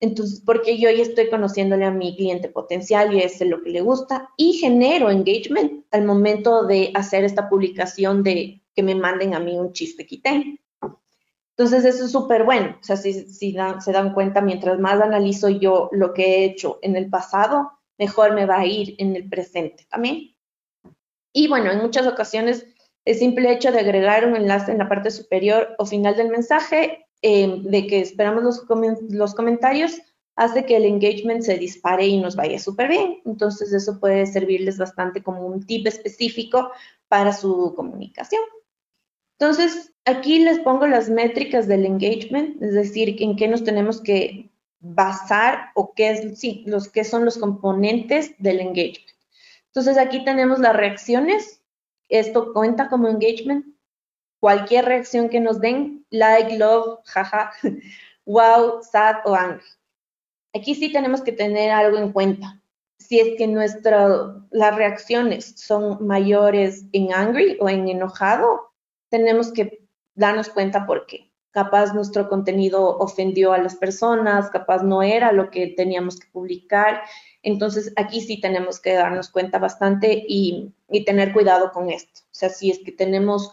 [0.04, 3.80] Entonces, porque yo ya estoy conociéndole a mi cliente potencial y es lo que le
[3.80, 9.40] gusta y genero engagement al momento de hacer esta publicación de que me manden a
[9.40, 10.58] mí un chiste quiteño.
[11.56, 12.76] Entonces, eso es súper bueno.
[12.78, 16.78] O sea, si, si se dan cuenta, mientras más analizo yo lo que he hecho
[16.82, 20.34] en el pasado, mejor me va a ir en el presente también.
[21.32, 22.66] Y bueno, en muchas ocasiones
[23.06, 27.03] el simple hecho de agregar un enlace en la parte superior o final del mensaje,
[27.24, 28.64] em, de que esperamos los,
[29.08, 30.00] los comentarios,
[30.37, 33.20] hace que el engagement se dispare y nos vaya súper bien.
[33.24, 36.70] Entonces, eso puede servirles bastante como un tip específico
[37.08, 38.42] para su comunicación.
[39.38, 44.50] Entonces, aquí les pongo las métricas del engagement, es decir, en qué nos tenemos que
[44.80, 49.14] basar o qué es, sí, los que son los componentes del engagement.
[49.66, 51.62] Entonces aquí tenemos las reacciones.
[52.08, 53.73] Esto cuenta como engagement.
[54.44, 57.50] Cualquier reacción que nos den, like, love, jaja,
[58.26, 59.64] wow, sad o angry.
[60.52, 62.61] Aquí sí tenemos que tener algo en cuenta.
[62.98, 68.74] Si es que nuestra, las reacciones son mayores en angry o en enojado,
[69.09, 69.83] tenemos que
[70.14, 75.50] darnos cuenta por qué capaz nuestro contenido ofendió a las personas, capaz no era lo
[75.50, 77.02] que teníamos que publicar.
[77.42, 80.74] Entonces, aquí sí tenemos que darnos cuenta bastante y,
[81.07, 82.20] tener cuidado con esto.
[82.24, 83.52] O sea, si es que tenemos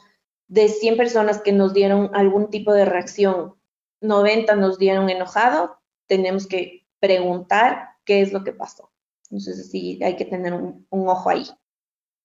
[0.51, 3.55] de 100 personas que nos dieron algún tipo de reacción,
[4.01, 8.91] 90 nos dieron enojado, tenemos que preguntar qué es lo que pasó.
[9.29, 11.47] Entonces, sí, hay que tener un, ojo ahí.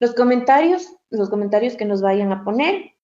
[0.00, 2.96] Los comentarios, los comentarios que nos vayan a poner,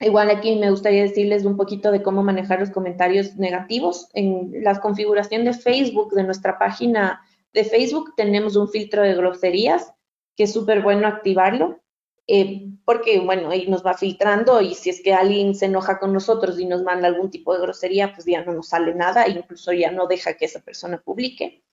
[0.00, 4.08] Igual aquí me gustaría decirles un poquito de cómo manejar los comentarios negativos.
[4.12, 7.20] En la configuración de Facebook, de nuestra página
[7.52, 9.92] de Facebook, tenemos un filtro de groserías,
[10.36, 11.80] que es súper bueno activarlo,
[12.28, 16.12] eh, porque, bueno, ahí nos va filtrando y si es que alguien se enoja con
[16.12, 19.72] nosotros y nos manda algún tipo de grosería, pues ya no nos sale nada, incluso
[19.72, 21.64] ya no deja que esa persona publique.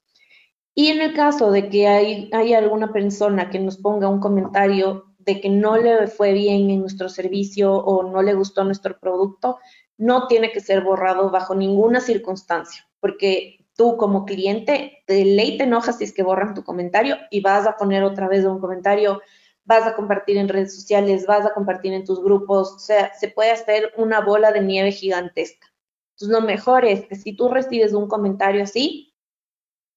[0.73, 5.13] Y en el caso de que hay, hay alguna persona que nos ponga un comentario
[5.19, 9.59] de que no le fue bien en nuestro servicio o no le gustó nuestro producto,
[9.97, 15.65] no tiene que ser borrado bajo ninguna circunstancia, porque tú como cliente de ley te
[15.65, 19.21] enojas si es que borran tu comentario y vas a poner otra vez un comentario,
[19.65, 23.29] vas a compartir en redes sociales, vas a compartir en tus grupos, o sea, se
[23.29, 25.67] puede hacer una bola de nieve gigantesca.
[26.15, 29.13] Entonces, lo mejor es que si tú recibes un comentario así,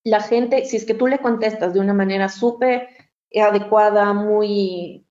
[0.04, 2.88] la gente, si es que tú le contestas de una manera súper
[3.34, 5.06] adecuada, muy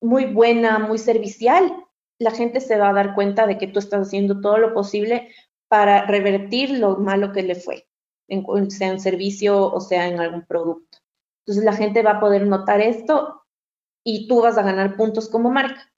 [0.00, 1.72] muy buena, muy servicial,
[2.18, 5.32] la gente se va a dar cuenta de que tú estás haciendo todo lo posible
[5.68, 7.88] para revertir lo malo que le fue.
[8.68, 10.98] sea en servicio o sea en algún producto.
[11.44, 13.37] Entonces la gente va a poder notar esto
[14.10, 15.92] y tú vas a ganar puntos como marca.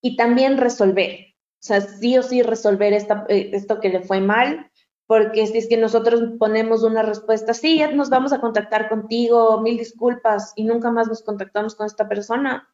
[0.00, 4.18] Y también resolver, o sea, sí o sí resolver esta, eh, esto que le fue
[4.18, 4.70] mal,
[5.06, 9.60] porque si es que nosotros ponemos una respuesta, sí, ya nos vamos a contactar contigo,
[9.60, 12.66] mil disculpas, y nunca más nos contactamos con esta persona,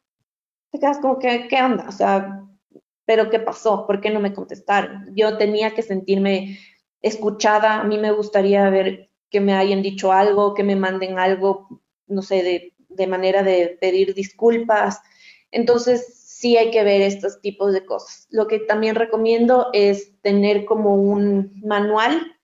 [0.71, 1.85] te quedas como que, ¿qué onda?
[1.89, 2.45] O sea,
[3.05, 3.85] ¿pero qué pasó?
[3.85, 5.13] ¿Por qué no me contestaron?
[5.13, 6.59] Yo tenía que sentirme
[7.01, 11.81] escuchada, a mí me gustaría ver que me hayan dicho algo, que me manden algo,
[12.07, 15.01] no sé, de, de manera de pedir disculpas.
[15.51, 18.27] Entonces, sí hay que ver estos tipos de cosas.
[18.29, 22.37] Lo que también recomiendo es tener como un manual,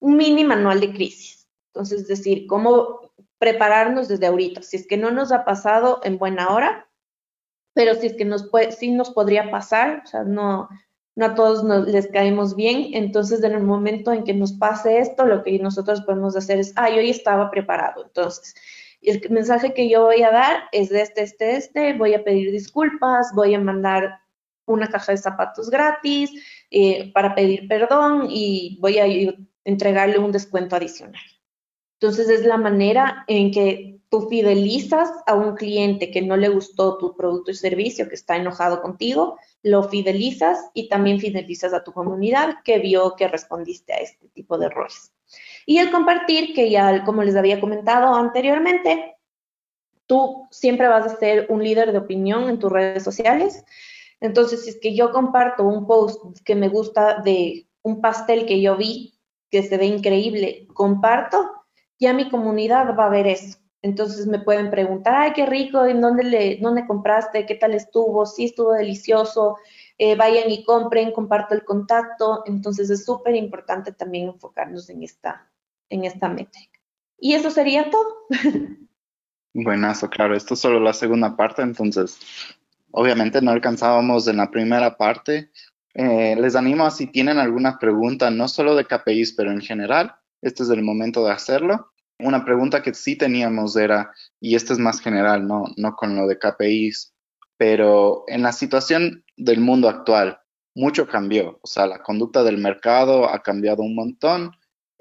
[0.00, 1.48] un mini manual de crisis.
[1.72, 4.62] Entonces, es decir, cómo prepararnos desde ahorita.
[4.62, 6.88] Si es que no nos ha pasado en buena hora,
[7.72, 10.68] pero si es que nos puede, sí nos podría pasar, o sea, no,
[11.14, 14.98] no a todos nos, les caemos bien, entonces en el momento en que nos pase
[14.98, 18.54] esto, lo que nosotros podemos hacer es, ah, yo ya estaba preparado, entonces
[19.00, 22.24] y el mensaje que yo voy a dar es de este, este, este, voy a
[22.24, 24.20] pedir disculpas, voy a mandar
[24.66, 26.30] una caja de zapatos gratis
[26.70, 29.06] eh, para pedir perdón y voy a
[29.64, 31.22] entregarle un descuento adicional.
[32.00, 36.96] Entonces es la manera en que tú fidelizas a un cliente que no le gustó
[36.98, 41.92] tu producto y servicio, que está enojado contigo, lo fidelizas y también fidelizas a tu
[41.92, 45.12] comunidad que vio que respondiste a este tipo de errores.
[45.70, 49.18] Y el compartir, que ya como les había comentado anteriormente,
[50.06, 53.66] tú siempre vas a ser un líder de opinión en tus redes sociales.
[54.18, 58.62] Entonces, si es que yo comparto un post que me gusta de un pastel que
[58.62, 61.50] yo vi, que se ve increíble, comparto,
[62.00, 63.58] ya mi comunidad va a ver eso.
[63.82, 67.44] Entonces me pueden preguntar, ay, qué rico, ¿en dónde, le, dónde compraste?
[67.44, 68.24] ¿Qué tal estuvo?
[68.24, 69.58] Sí, estuvo delicioso.
[69.98, 72.42] Eh, vayan y compren, comparto el contacto.
[72.46, 75.47] Entonces es súper importante también enfocarnos en esta,
[75.90, 76.78] en esta métrica.
[77.18, 78.26] Y eso sería todo.
[79.54, 80.36] Buenazo, claro.
[80.36, 82.18] Esto es solo la segunda parte, entonces
[82.90, 85.50] obviamente no alcanzábamos en la primera parte.
[85.94, 90.14] Eh, les animo a si tienen alguna pregunta, no solo de KPIs, pero en general,
[90.42, 91.90] este es el momento de hacerlo.
[92.20, 96.26] Una pregunta que sí teníamos era, y esto es más general, no, no con lo
[96.26, 97.14] de KPIs,
[97.56, 100.40] pero en la situación del mundo actual,
[100.74, 101.58] mucho cambió.
[101.62, 104.52] O sea, la conducta del mercado ha cambiado un montón.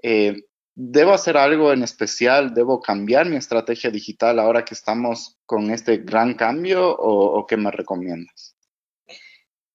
[0.01, 0.46] Eh,
[0.79, 2.53] ¿Debo hacer algo en especial?
[2.53, 7.71] ¿Debo cambiar mi estrategia digital ahora que estamos con este gran cambio o, qué me
[7.71, 8.55] recomiendas?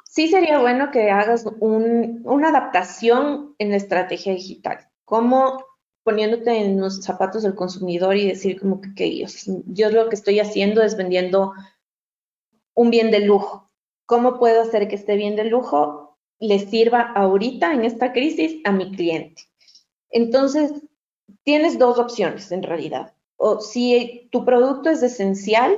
[0.05, 5.65] Sí sería bueno que hagas una adaptación en la estrategia digital, como
[6.05, 9.27] poniéndote en los zapatos del consumidor y decir como que, que
[9.67, 11.53] yo lo que estoy haciendo es vendiendo
[12.75, 13.73] un bien de lujo.
[14.07, 18.71] ¿Cómo puedo hacer que este bien de lujo le sirva ahorita en esta crisis a
[18.71, 19.43] mi cliente?
[20.11, 20.73] Entonces,
[21.45, 23.12] tienes dos opciones en realidad.
[23.37, 25.76] O si tu producto es esencial,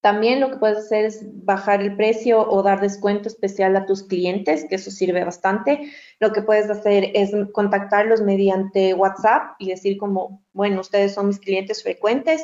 [0.00, 4.02] también lo que puedes hacer es bajar el precio o dar descuento especial a tus
[4.02, 5.92] clientes, que eso sirve bastante.
[6.20, 11.38] Lo que puedes hacer es contactarlos mediante WhatsApp y decir como, bueno, ustedes son mis
[11.38, 12.42] clientes frecuentes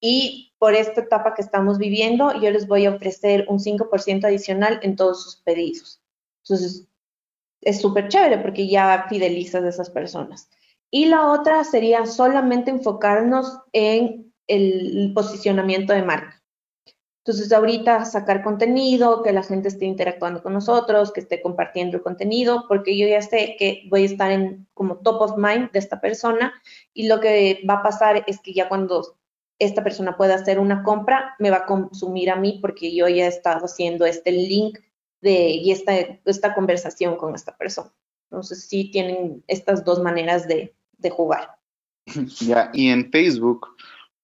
[0.00, 4.78] y por esta etapa que estamos viviendo, yo les voy a ofrecer un 5% adicional
[4.82, 6.00] en todos sus pedidos.
[6.44, 6.86] Entonces,
[7.60, 10.48] es súper chévere porque ya fidelizas a esas personas.
[10.90, 16.38] Y la otra sería solamente enfocarnos en el posicionamiento de marca.
[17.28, 22.02] Entonces, ahorita sacar contenido, que la gente esté interactuando con nosotros, que esté compartiendo el
[22.02, 25.78] contenido, porque yo ya sé que voy a estar en como top of mind de
[25.78, 26.54] esta persona
[26.94, 29.18] y lo que va a pasar es que ya cuando
[29.58, 33.26] esta persona pueda hacer una compra, me va a consumir a mí porque yo ya
[33.26, 34.78] he estado haciendo este link
[35.20, 35.92] de, y esta,
[36.24, 37.92] esta conversación con esta persona.
[38.30, 41.56] Entonces, sí tienen estas dos maneras de, de jugar.
[42.40, 43.68] Ya, y en Facebook,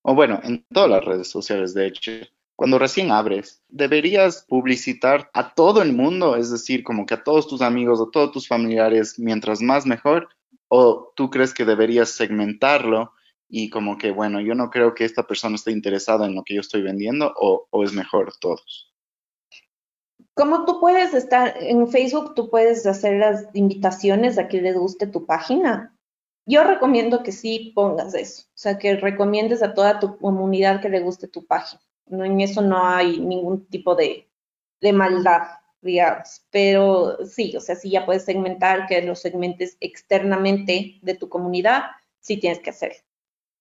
[0.02, 2.12] o bueno, en todas las redes sociales, de hecho,
[2.56, 7.48] cuando recién abres, deberías publicitar a todo el mundo, es decir, como que a todos
[7.48, 10.28] tus amigos, a todos tus familiares, mientras más mejor,
[10.68, 13.12] o tú crees que deberías segmentarlo
[13.48, 16.54] y como que, bueno, yo no creo que esta persona esté interesada en lo que
[16.54, 18.92] yo estoy vendiendo, o, o es mejor todos.
[20.34, 25.06] Como tú puedes estar en Facebook, tú puedes hacer las invitaciones a que les guste
[25.06, 25.94] tu página
[26.46, 30.88] yo recomiendo que sí pongas eso, o sea, que recomiendes a toda tu comunidad que
[30.88, 31.80] le guste tu página.
[32.06, 34.28] No, en eso no hay ningún tipo de,
[34.80, 35.42] de maldad,
[35.80, 41.28] digamos, pero sí, o sea, sí ya puedes segmentar, que los segmentes externamente de tu
[41.28, 41.84] comunidad,
[42.20, 42.98] sí tienes que hacerlo.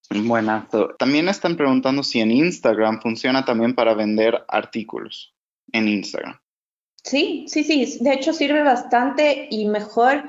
[0.09, 0.89] Buenazo.
[0.99, 5.33] También están preguntando si en Instagram funciona también para vender artículos
[5.71, 6.39] en Instagram.
[7.03, 7.97] Sí, sí, sí.
[8.01, 10.23] De hecho, sirve bastante y mejor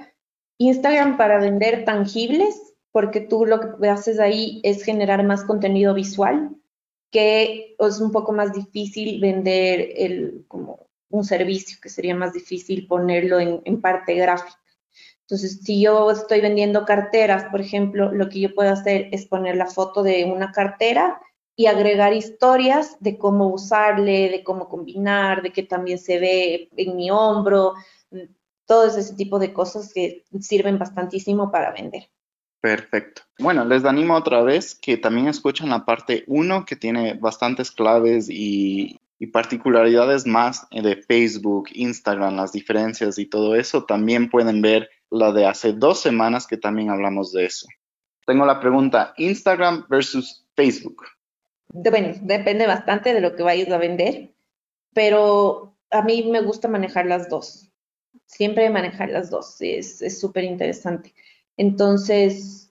[0.59, 6.55] Instagram para vender tangibles porque tú lo que haces ahí es generar más contenido visual,
[7.11, 12.87] que es un poco más difícil vender el, como un servicio, que sería más difícil
[12.87, 14.61] ponerlo en, en parte gráfica.
[15.23, 19.57] Entonces, si yo estoy vendiendo carteras, por ejemplo, lo que yo puedo hacer es poner
[19.57, 21.21] la foto de una cartera
[21.57, 26.95] y agregar historias de cómo usarle, de cómo combinar, de que también se ve en
[26.95, 27.75] mi hombro,
[28.67, 32.09] todo ese tipo de cosas que sirven bastantísimo para vender.
[32.61, 33.23] Perfecto.
[33.39, 38.29] Bueno, les animo otra vez que también escuchen la parte 1 que tiene bastantes claves
[38.31, 43.85] y, y, particularidades más de Facebook, Instagram, las diferencias y todo eso.
[43.85, 47.67] También pueden ver la de hace dos semanas que también hablamos de eso.
[48.27, 51.05] Tengo la pregunta, Instagram versus Facebook
[51.75, 54.35] bueno, depende bastante de lo que vayas a vender,
[54.93, 57.73] pero a mí me gusta manejar las dos.
[58.27, 61.15] Siempre manejar las dos, es súper interesante.
[61.57, 62.65] Entonces,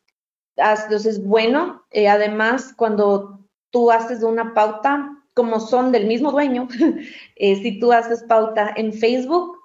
[0.56, 3.40] entonces, bueno, eh, además, cuando
[3.72, 6.68] tú haces una pauta, como son del mismo dueño,
[7.36, 9.58] eh, si tú haces pauta en Facebook,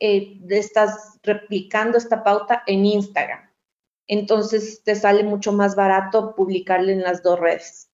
[0.00, 3.50] eh, estás replicando esta pauta en Instagram.
[4.06, 7.88] Entonces, te sale mucho más barato publicarle en las dos redes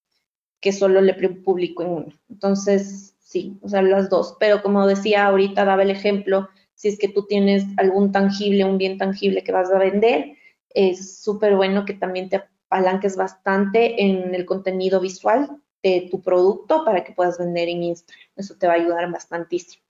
[0.61, 2.13] que solo le publico en uno.
[2.29, 4.35] Entonces, sí, o sea, las dos.
[4.39, 6.49] Pero como decía ahorita, daba el ejemplo,
[6.79, 10.37] si es que tú tienes algún tangible, un bien tangible que vas a vender,
[10.69, 16.85] es súper bueno que también te apalanques bastante en el contenido visual de tu producto
[16.85, 18.29] para que puedas vender en Instagram.
[18.37, 19.83] Eso te va a ayudar bastantísimo.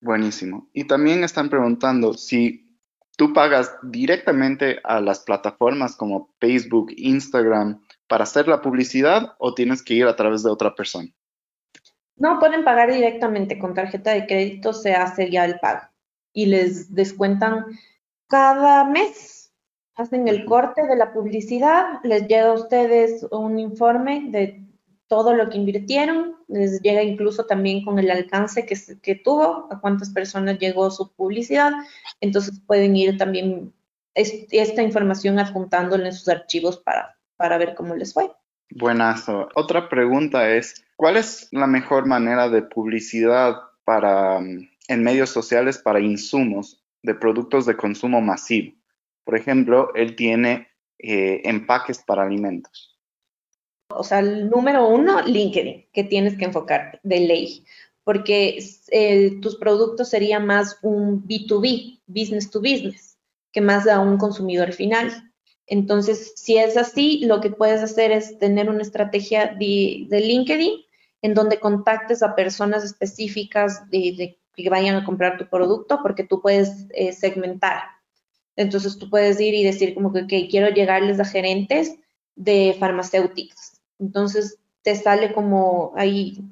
[0.00, 0.70] Buenísimo.
[0.72, 2.74] Y también están preguntando si
[3.18, 9.82] tú pagas directamente a las plataformas como Facebook, Instagram, para hacer la publicidad o tienes
[9.82, 11.10] que ir a través de otra persona?
[12.16, 15.93] No, pueden pagar directamente con tarjeta de crédito, se hace ya el pago
[16.34, 17.64] y les descuentan
[18.28, 19.52] cada mes.
[19.94, 24.62] Hacen el corte de la publicidad, les llega a ustedes un informe de
[25.06, 29.80] todo lo que invirtieron, les llega incluso también con el alcance que, que tuvo, a
[29.80, 31.72] cuántas personas llegó su publicidad,
[32.20, 33.72] entonces pueden ir también
[34.14, 38.30] esta información adjuntándola en sus archivos para para ver cómo les fue.
[38.70, 39.48] Buenazo.
[39.54, 45.78] Otra pregunta es, ¿cuál es la mejor manera de publicidad para mm, en medios sociales
[45.78, 48.76] para insumos de productos de consumo masivo?
[49.24, 50.68] Por ejemplo, él tiene
[50.98, 52.98] eh, empaques para alimentos.
[53.88, 57.64] O sea, el número uno, LinkedIn, que tienes que enfocar de ley,
[58.02, 58.58] porque
[58.90, 63.18] eh, tus productos serían más un B2B, business to business,
[63.52, 65.32] que más a un consumidor final.
[65.66, 70.84] Entonces, si es así, lo que puedes hacer es tener una estrategia de, LinkedIn
[71.22, 76.40] en donde contactes a personas específicas de, que vayan a comprar tu producto, porque tú
[76.40, 77.82] puedes eh, segmentar.
[78.56, 81.96] Entonces, tú puedes ir y decir como que, quiero llegarles a gerentes
[82.36, 83.80] de farmacéuticas.
[83.98, 86.42] Entonces, te sale como ahí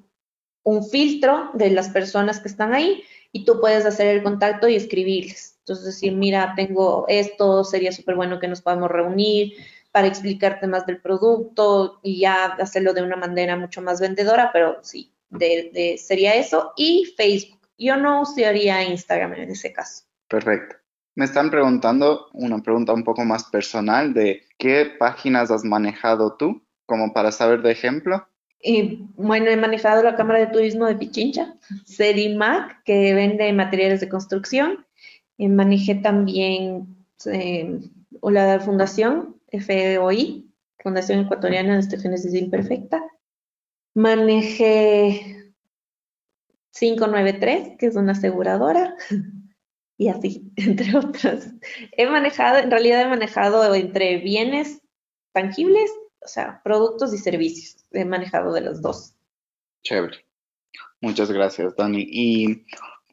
[0.64, 4.76] un filtro de las personas que están ahí y tú puedes hacer el contacto y
[4.76, 5.59] escribirles.
[5.61, 9.55] Entonces, decir, mira, tengo esto, sería súper bueno que nos podamos reunir
[9.92, 14.78] para explicarte más del producto y ya hacerlo de una manera mucho más vendedora, pero
[14.82, 16.72] sí, de, sería eso.
[16.76, 17.61] Y Facebook.
[17.83, 20.05] Yo no usaría Instagram en ese caso.
[20.28, 20.76] Perfecto.
[21.14, 26.62] Me están preguntando una pregunta un poco más personal de qué páginas has manejado tú,
[26.87, 28.26] como para saber de ejemplo.
[28.62, 31.55] Y, bueno, he manejado la Cámara de Turismo de Pichincha,
[31.85, 34.87] Cedimac, que vende materiales de construcción,
[35.37, 37.80] eh, manejé también eh,
[38.22, 40.49] la fundación FOI,
[40.83, 43.03] Fundación Ecuatoriana de Osteogénesis Imperfecta.
[43.95, 45.51] Manejé
[46.73, 48.95] 593, que es una aseguradora,
[49.99, 51.53] y así, entre otras.
[51.93, 54.81] He manejado, en realidad he manejado entre bienes
[55.33, 55.91] tangibles,
[56.25, 57.85] o sea, productos y servicios.
[57.91, 59.14] He manejado de los dos.
[59.85, 60.25] Chévere.
[61.01, 62.07] Muchas gracias, Dani.
[62.09, 62.64] Y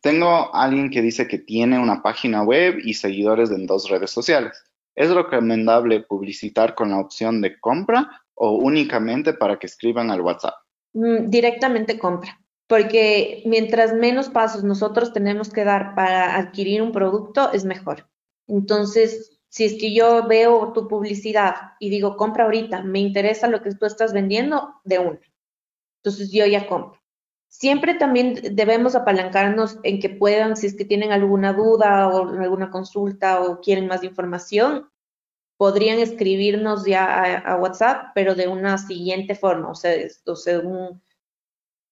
[0.02, 4.64] tengo alguien que dice que tiene una página web y seguidores en dos redes sociales.
[4.96, 10.56] ¿Es recomendable publicitar con la opción de compra o únicamente para que escriban al WhatsApp?
[10.94, 12.40] Mm, directamente compra,
[12.70, 18.08] porque mientras menos pasos nosotros tenemos que dar para adquirir un producto, es mejor.
[18.48, 23.64] Entonces, si es que yo veo tu publicidad y digo, compra ahorita, me interesa lo
[23.64, 25.20] que tú estás vendiendo, de uno.
[26.04, 27.02] Entonces yo ya compro.
[27.48, 32.70] Siempre también debemos apalancarnos en que puedan, si es que tienen alguna duda o alguna
[32.70, 34.92] consulta o quieren más información,
[35.58, 39.94] podrían escribirnos ya a, WhatsApp, pero de una siguiente forma, o sea,
[40.28, 40.62] o sea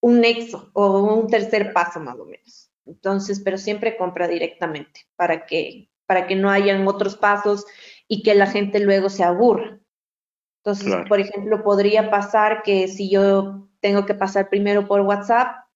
[0.00, 2.70] un nexo o un tercer paso más o menos.
[2.86, 7.66] Entonces, pero siempre compra directamente para que, para que no hayan otros pasos
[8.06, 9.78] y que la gente luego se aburra.
[10.64, 15.66] Entonces, por ejemplo, podría pasar que si yo tengo que pasar primero por WhatsApp,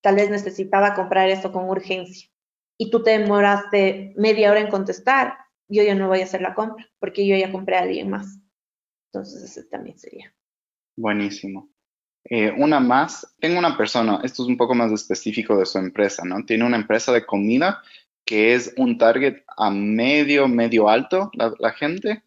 [0.00, 2.30] tal vez necesitaba comprar esto con urgencia
[2.78, 5.34] y tú te demoraste media hora en contestar,
[5.68, 8.38] yo ya no voy a hacer la compra porque yo ya compré a alguien más.
[9.12, 10.34] Entonces, ese también sería.
[10.96, 11.73] Buenísimo.
[12.26, 16.24] Eh, una más, tengo una persona, esto es un poco más específico de su empresa,
[16.24, 16.44] ¿no?
[16.44, 17.82] Tiene una empresa de comida
[18.24, 22.22] que es un target a medio, medio alto, la, gente,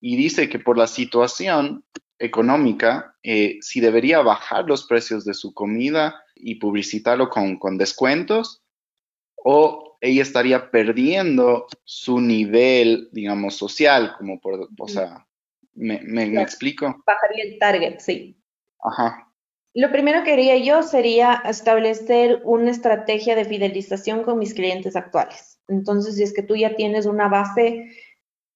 [0.00, 1.84] y dice que por la situación
[2.18, 8.62] económica, eh, si debería bajar los precios de su comida y publicitarlo con, con descuentos,
[9.36, 15.24] o ella estaría perdiendo su nivel, digamos, social, como por, o sea,
[15.74, 17.02] ¿me, me, explico?
[17.06, 18.36] Bajaría el target, sí.
[18.80, 19.27] Ajá.
[19.78, 25.60] Lo primero que haría yo sería establecer una estrategia de fidelización con mis clientes actuales.
[25.68, 27.88] Entonces, si es que tú ya tienes una base,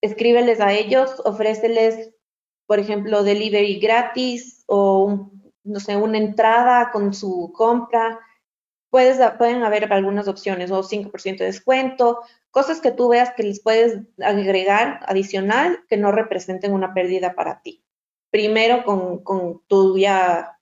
[0.00, 2.12] escríbeles a ellos, ofréceles,
[2.66, 5.30] por ejemplo, delivery gratis o,
[5.62, 8.18] no sé, una entrada con su compra.
[8.90, 12.18] Puedes, pueden haber algunas opciones, o 5% de descuento,
[12.50, 17.62] cosas que tú veas que les puedes agregar adicional que no representen una pérdida para
[17.62, 17.84] ti.
[18.32, 20.58] Primero con, con tu ya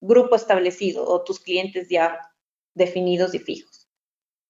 [0.00, 2.20] grupo establecido o tus clientes ya
[2.74, 3.88] definidos y fijos.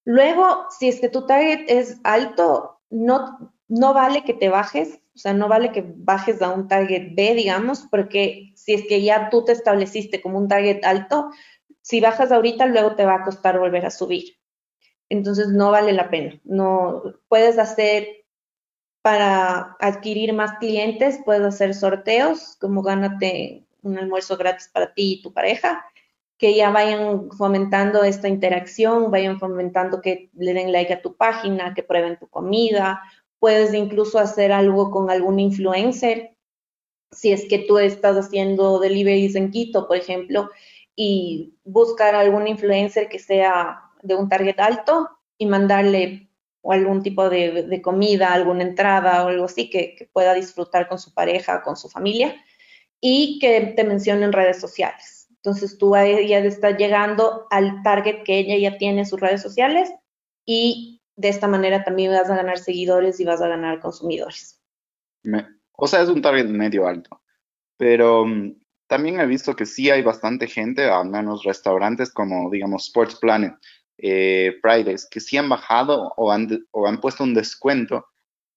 [0.05, 5.19] Luego, si es que tu target es alto, no, no vale que te bajes, o
[5.19, 9.29] sea, no vale que bajes a un target B, digamos, porque si es que ya
[9.29, 11.29] tú te estableciste como un target alto,
[11.81, 14.37] si bajas ahorita, luego te va a costar volver a subir.
[15.09, 16.39] Entonces, no vale la pena.
[16.43, 18.07] No puedes hacer
[19.01, 25.21] para adquirir más clientes, puedes hacer sorteos, como gánate un almuerzo gratis para ti y
[25.21, 25.85] tu pareja,
[26.37, 31.73] que ya vayan fomentando esta interacción, vayan fomentando que le den like a tu página,
[31.73, 33.01] que prueben tu comida.
[33.39, 36.35] Puedes incluso hacer algo con algún influencer.
[37.11, 40.51] Si es que tú estás haciendo deliveries en Quito, por ejemplo,
[40.95, 46.29] y buscar algún influencer que sea de un target alto y mandarle
[46.63, 51.13] algún tipo de, comida, alguna entrada o algo así que, que pueda disfrutar con su
[51.13, 52.35] pareja, con su familia
[53.01, 55.27] y que te mencione en redes sociales.
[55.29, 59.89] Entonces tú ya estás llegando al target que ella ya tiene en sus redes sociales
[60.45, 64.61] y de esta manera también vas a ganar seguidores y vas a ganar consumidores.
[65.71, 67.21] o sea, es un target medio alto,
[67.77, 68.55] pero mm,
[68.87, 73.53] también he visto que sí hay bastante gente, al menos restaurantes como, digamos, Sports Planet,
[73.97, 78.05] eh, Fridays, que sí han bajado o han, o han puesto un descuento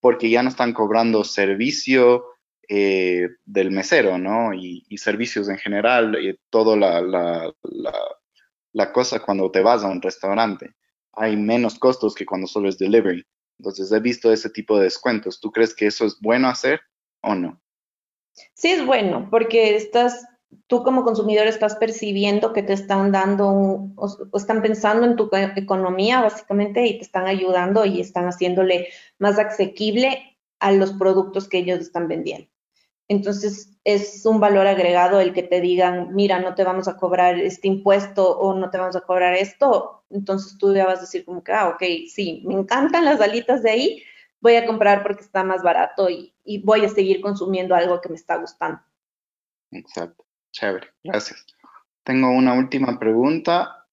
[0.00, 2.24] porque ya no están cobrando servicio,
[2.72, 4.54] eh, del mesero, ¿no?
[4.54, 7.52] Y, servicios en general, y toda la, la,
[8.72, 10.76] la, cosa cuando te vas a un restaurante.
[11.14, 13.26] Hay menos costos que cuando solo es delivery.
[13.58, 15.40] Entonces he visto ese tipo de descuentos.
[15.40, 16.80] ¿Tú crees que eso es bueno hacer
[17.22, 17.60] o no?
[18.54, 20.24] Sí es bueno, porque estás,
[20.68, 23.48] tú como consumidor estás percibiendo que te están dando,
[23.96, 29.40] o, están pensando en tu economía básicamente y te están ayudando y están haciéndole más
[29.40, 32.48] asequible a los productos que ellos están vendiendo.
[33.10, 37.40] Entonces, es un valor agregado el que te digan, mira, no te vamos a cobrar
[37.40, 40.04] este impuesto o no te vamos a cobrar esto.
[40.10, 43.64] Entonces, tú ya vas a decir como que, ah, ok, sí, me encantan las alitas
[43.64, 44.02] de ahí,
[44.40, 46.32] voy a comprar porque está más barato y,
[46.62, 48.80] voy a seguir consumiendo algo que me está gustando.
[49.72, 51.44] Exacto, chévere, gracias.
[52.04, 53.88] Tengo una última pregunta.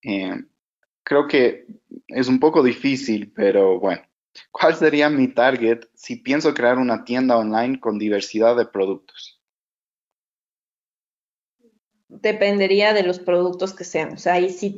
[0.00, 0.44] Eh,
[1.02, 1.66] creo que
[2.06, 4.02] es un poco difícil, pero bueno.
[4.50, 9.40] ¿Cuál sería mi target si pienso crear una tienda online con diversidad de productos?
[12.08, 14.12] Dependería de los productos que sean.
[14.12, 14.76] O sea, ahí sí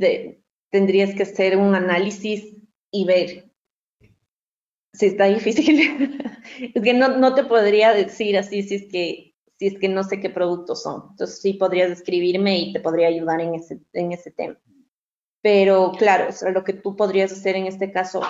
[0.71, 2.57] tendrías que hacer un análisis
[2.91, 3.51] y ver
[4.93, 6.21] si está difícil.
[6.75, 10.21] es que no, te podría decir así si es que si es que no sé
[10.21, 11.11] qué productos son.
[11.11, 14.59] Entonces sí podrías escribirme y te podría ayudar en ese, en ese tema.
[15.43, 18.23] Pero claro, lo que tú podrías hacer en este caso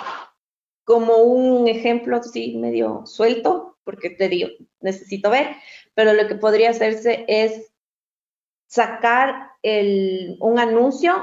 [0.85, 5.49] como un ejemplo así medio suelto, porque te digo, necesito ver,
[5.93, 7.71] pero lo que podría hacerse es
[8.67, 11.15] sacar un anuncio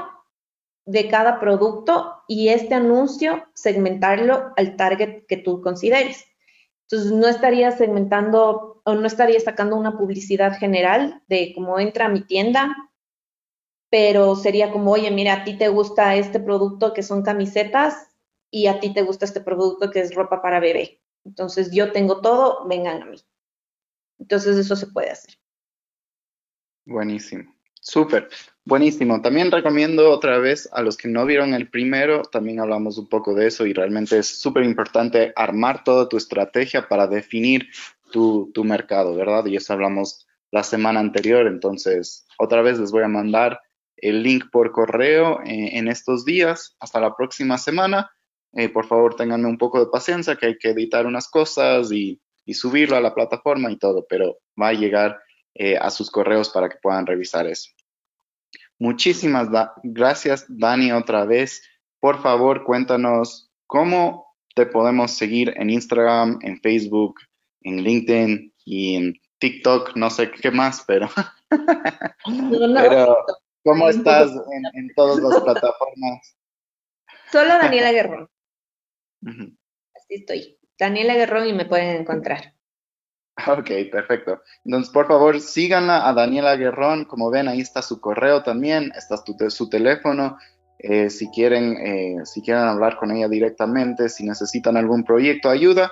[0.85, 6.25] de cada producto y este anuncio segmentarlo al target que tú consideres.
[6.89, 12.09] Entonces, no estaría segmentando o no estaría sacando una publicidad general de cómo entra a
[12.09, 12.75] mi tienda,
[13.89, 18.12] pero sería como, oye, mira, a ti te gusta este producto que son camisetas,
[18.53, 21.01] y a ti te gusta este producto que es ropa para bebé.
[21.25, 23.17] Entonces yo tengo todo, vengan a mí.
[24.19, 25.33] Entonces eso se puede hacer.
[26.85, 27.51] Buenísimo,
[27.81, 28.29] súper,
[28.63, 29.19] buenísimo.
[29.23, 33.33] También recomiendo otra vez a los que no vieron el primero, también hablamos un poco
[33.33, 37.69] de eso y realmente es súper importante armar toda tu estrategia para definir
[38.11, 39.47] tu, tu mercado, ¿verdad?
[39.47, 43.59] Y eso hablamos la semana anterior, entonces otra vez les voy a mandar
[43.97, 46.75] el link por correo eh, en estos días.
[46.79, 48.11] Hasta la próxima semana.
[48.53, 52.19] Eh, por favor, tengan un poco de paciencia, que hay que editar unas cosas y,
[52.53, 55.17] subirlo a la plataforma y todo, pero va a llegar
[55.55, 57.69] eh, a sus correos para que puedan revisar eso.
[58.77, 59.47] Muchísimas
[59.81, 61.63] gracias, Dani, otra vez.
[62.01, 67.15] Por favor, cuéntanos cómo te podemos seguir en Instagram, en Facebook,
[67.61, 71.09] en LinkedIn y en TikTok, no sé qué más, pero,
[72.75, 73.17] pero
[73.63, 74.31] ¿cómo estás
[74.73, 76.37] en, todas las plataformas?
[77.31, 77.91] Solo Daniela
[79.25, 80.57] Así estoy.
[80.77, 82.53] Daniela Guerrón y me pueden encontrar.
[83.47, 84.41] Ok, perfecto.
[84.63, 87.05] Entonces, por favor, síganla a Daniela Guerrón.
[87.05, 89.17] Como ven, ahí está su correo también, está
[89.49, 90.37] su, teléfono.
[90.77, 95.91] Eh, si, quieren, eh, si quieren hablar con ella directamente, si necesitan algún proyecto, ayuda,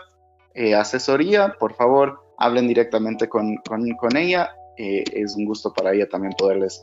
[0.53, 4.51] eh, asesoría, por favor, hablen directamente con, con ella.
[4.77, 6.81] es un gusto para ella también poderles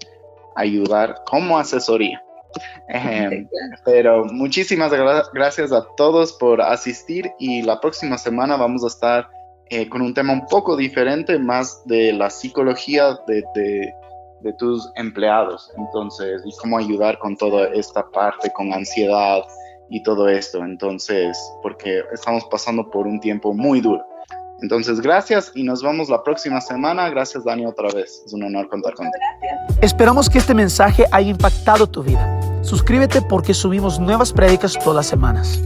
[0.57, 2.21] ayudar como asesoría.
[3.85, 4.93] pero muchísimas
[5.33, 9.29] gracias a todos por asistir y la próxima semana vamos a estar
[9.71, 15.71] eh, con un tema un poco diferente, más de la psicología de, de, tus empleados.
[15.77, 19.43] Entonces, y cómo ayudar con toda esta parte, con ansiedad
[19.91, 20.65] y todo esto.
[20.65, 24.03] Entonces, porque estamos pasando por un tiempo muy duro.
[24.63, 27.11] Entonces, gracias y nos vemos la próxima semana.
[27.11, 28.23] Gracias, Dani, otra vez.
[28.25, 29.23] Es un honor contar contigo.
[29.83, 32.38] Esperamos que este mensaje haya impactado tu vida.
[32.63, 35.61] Suscríbete porque subimos nuevas prédicas todas las semanas.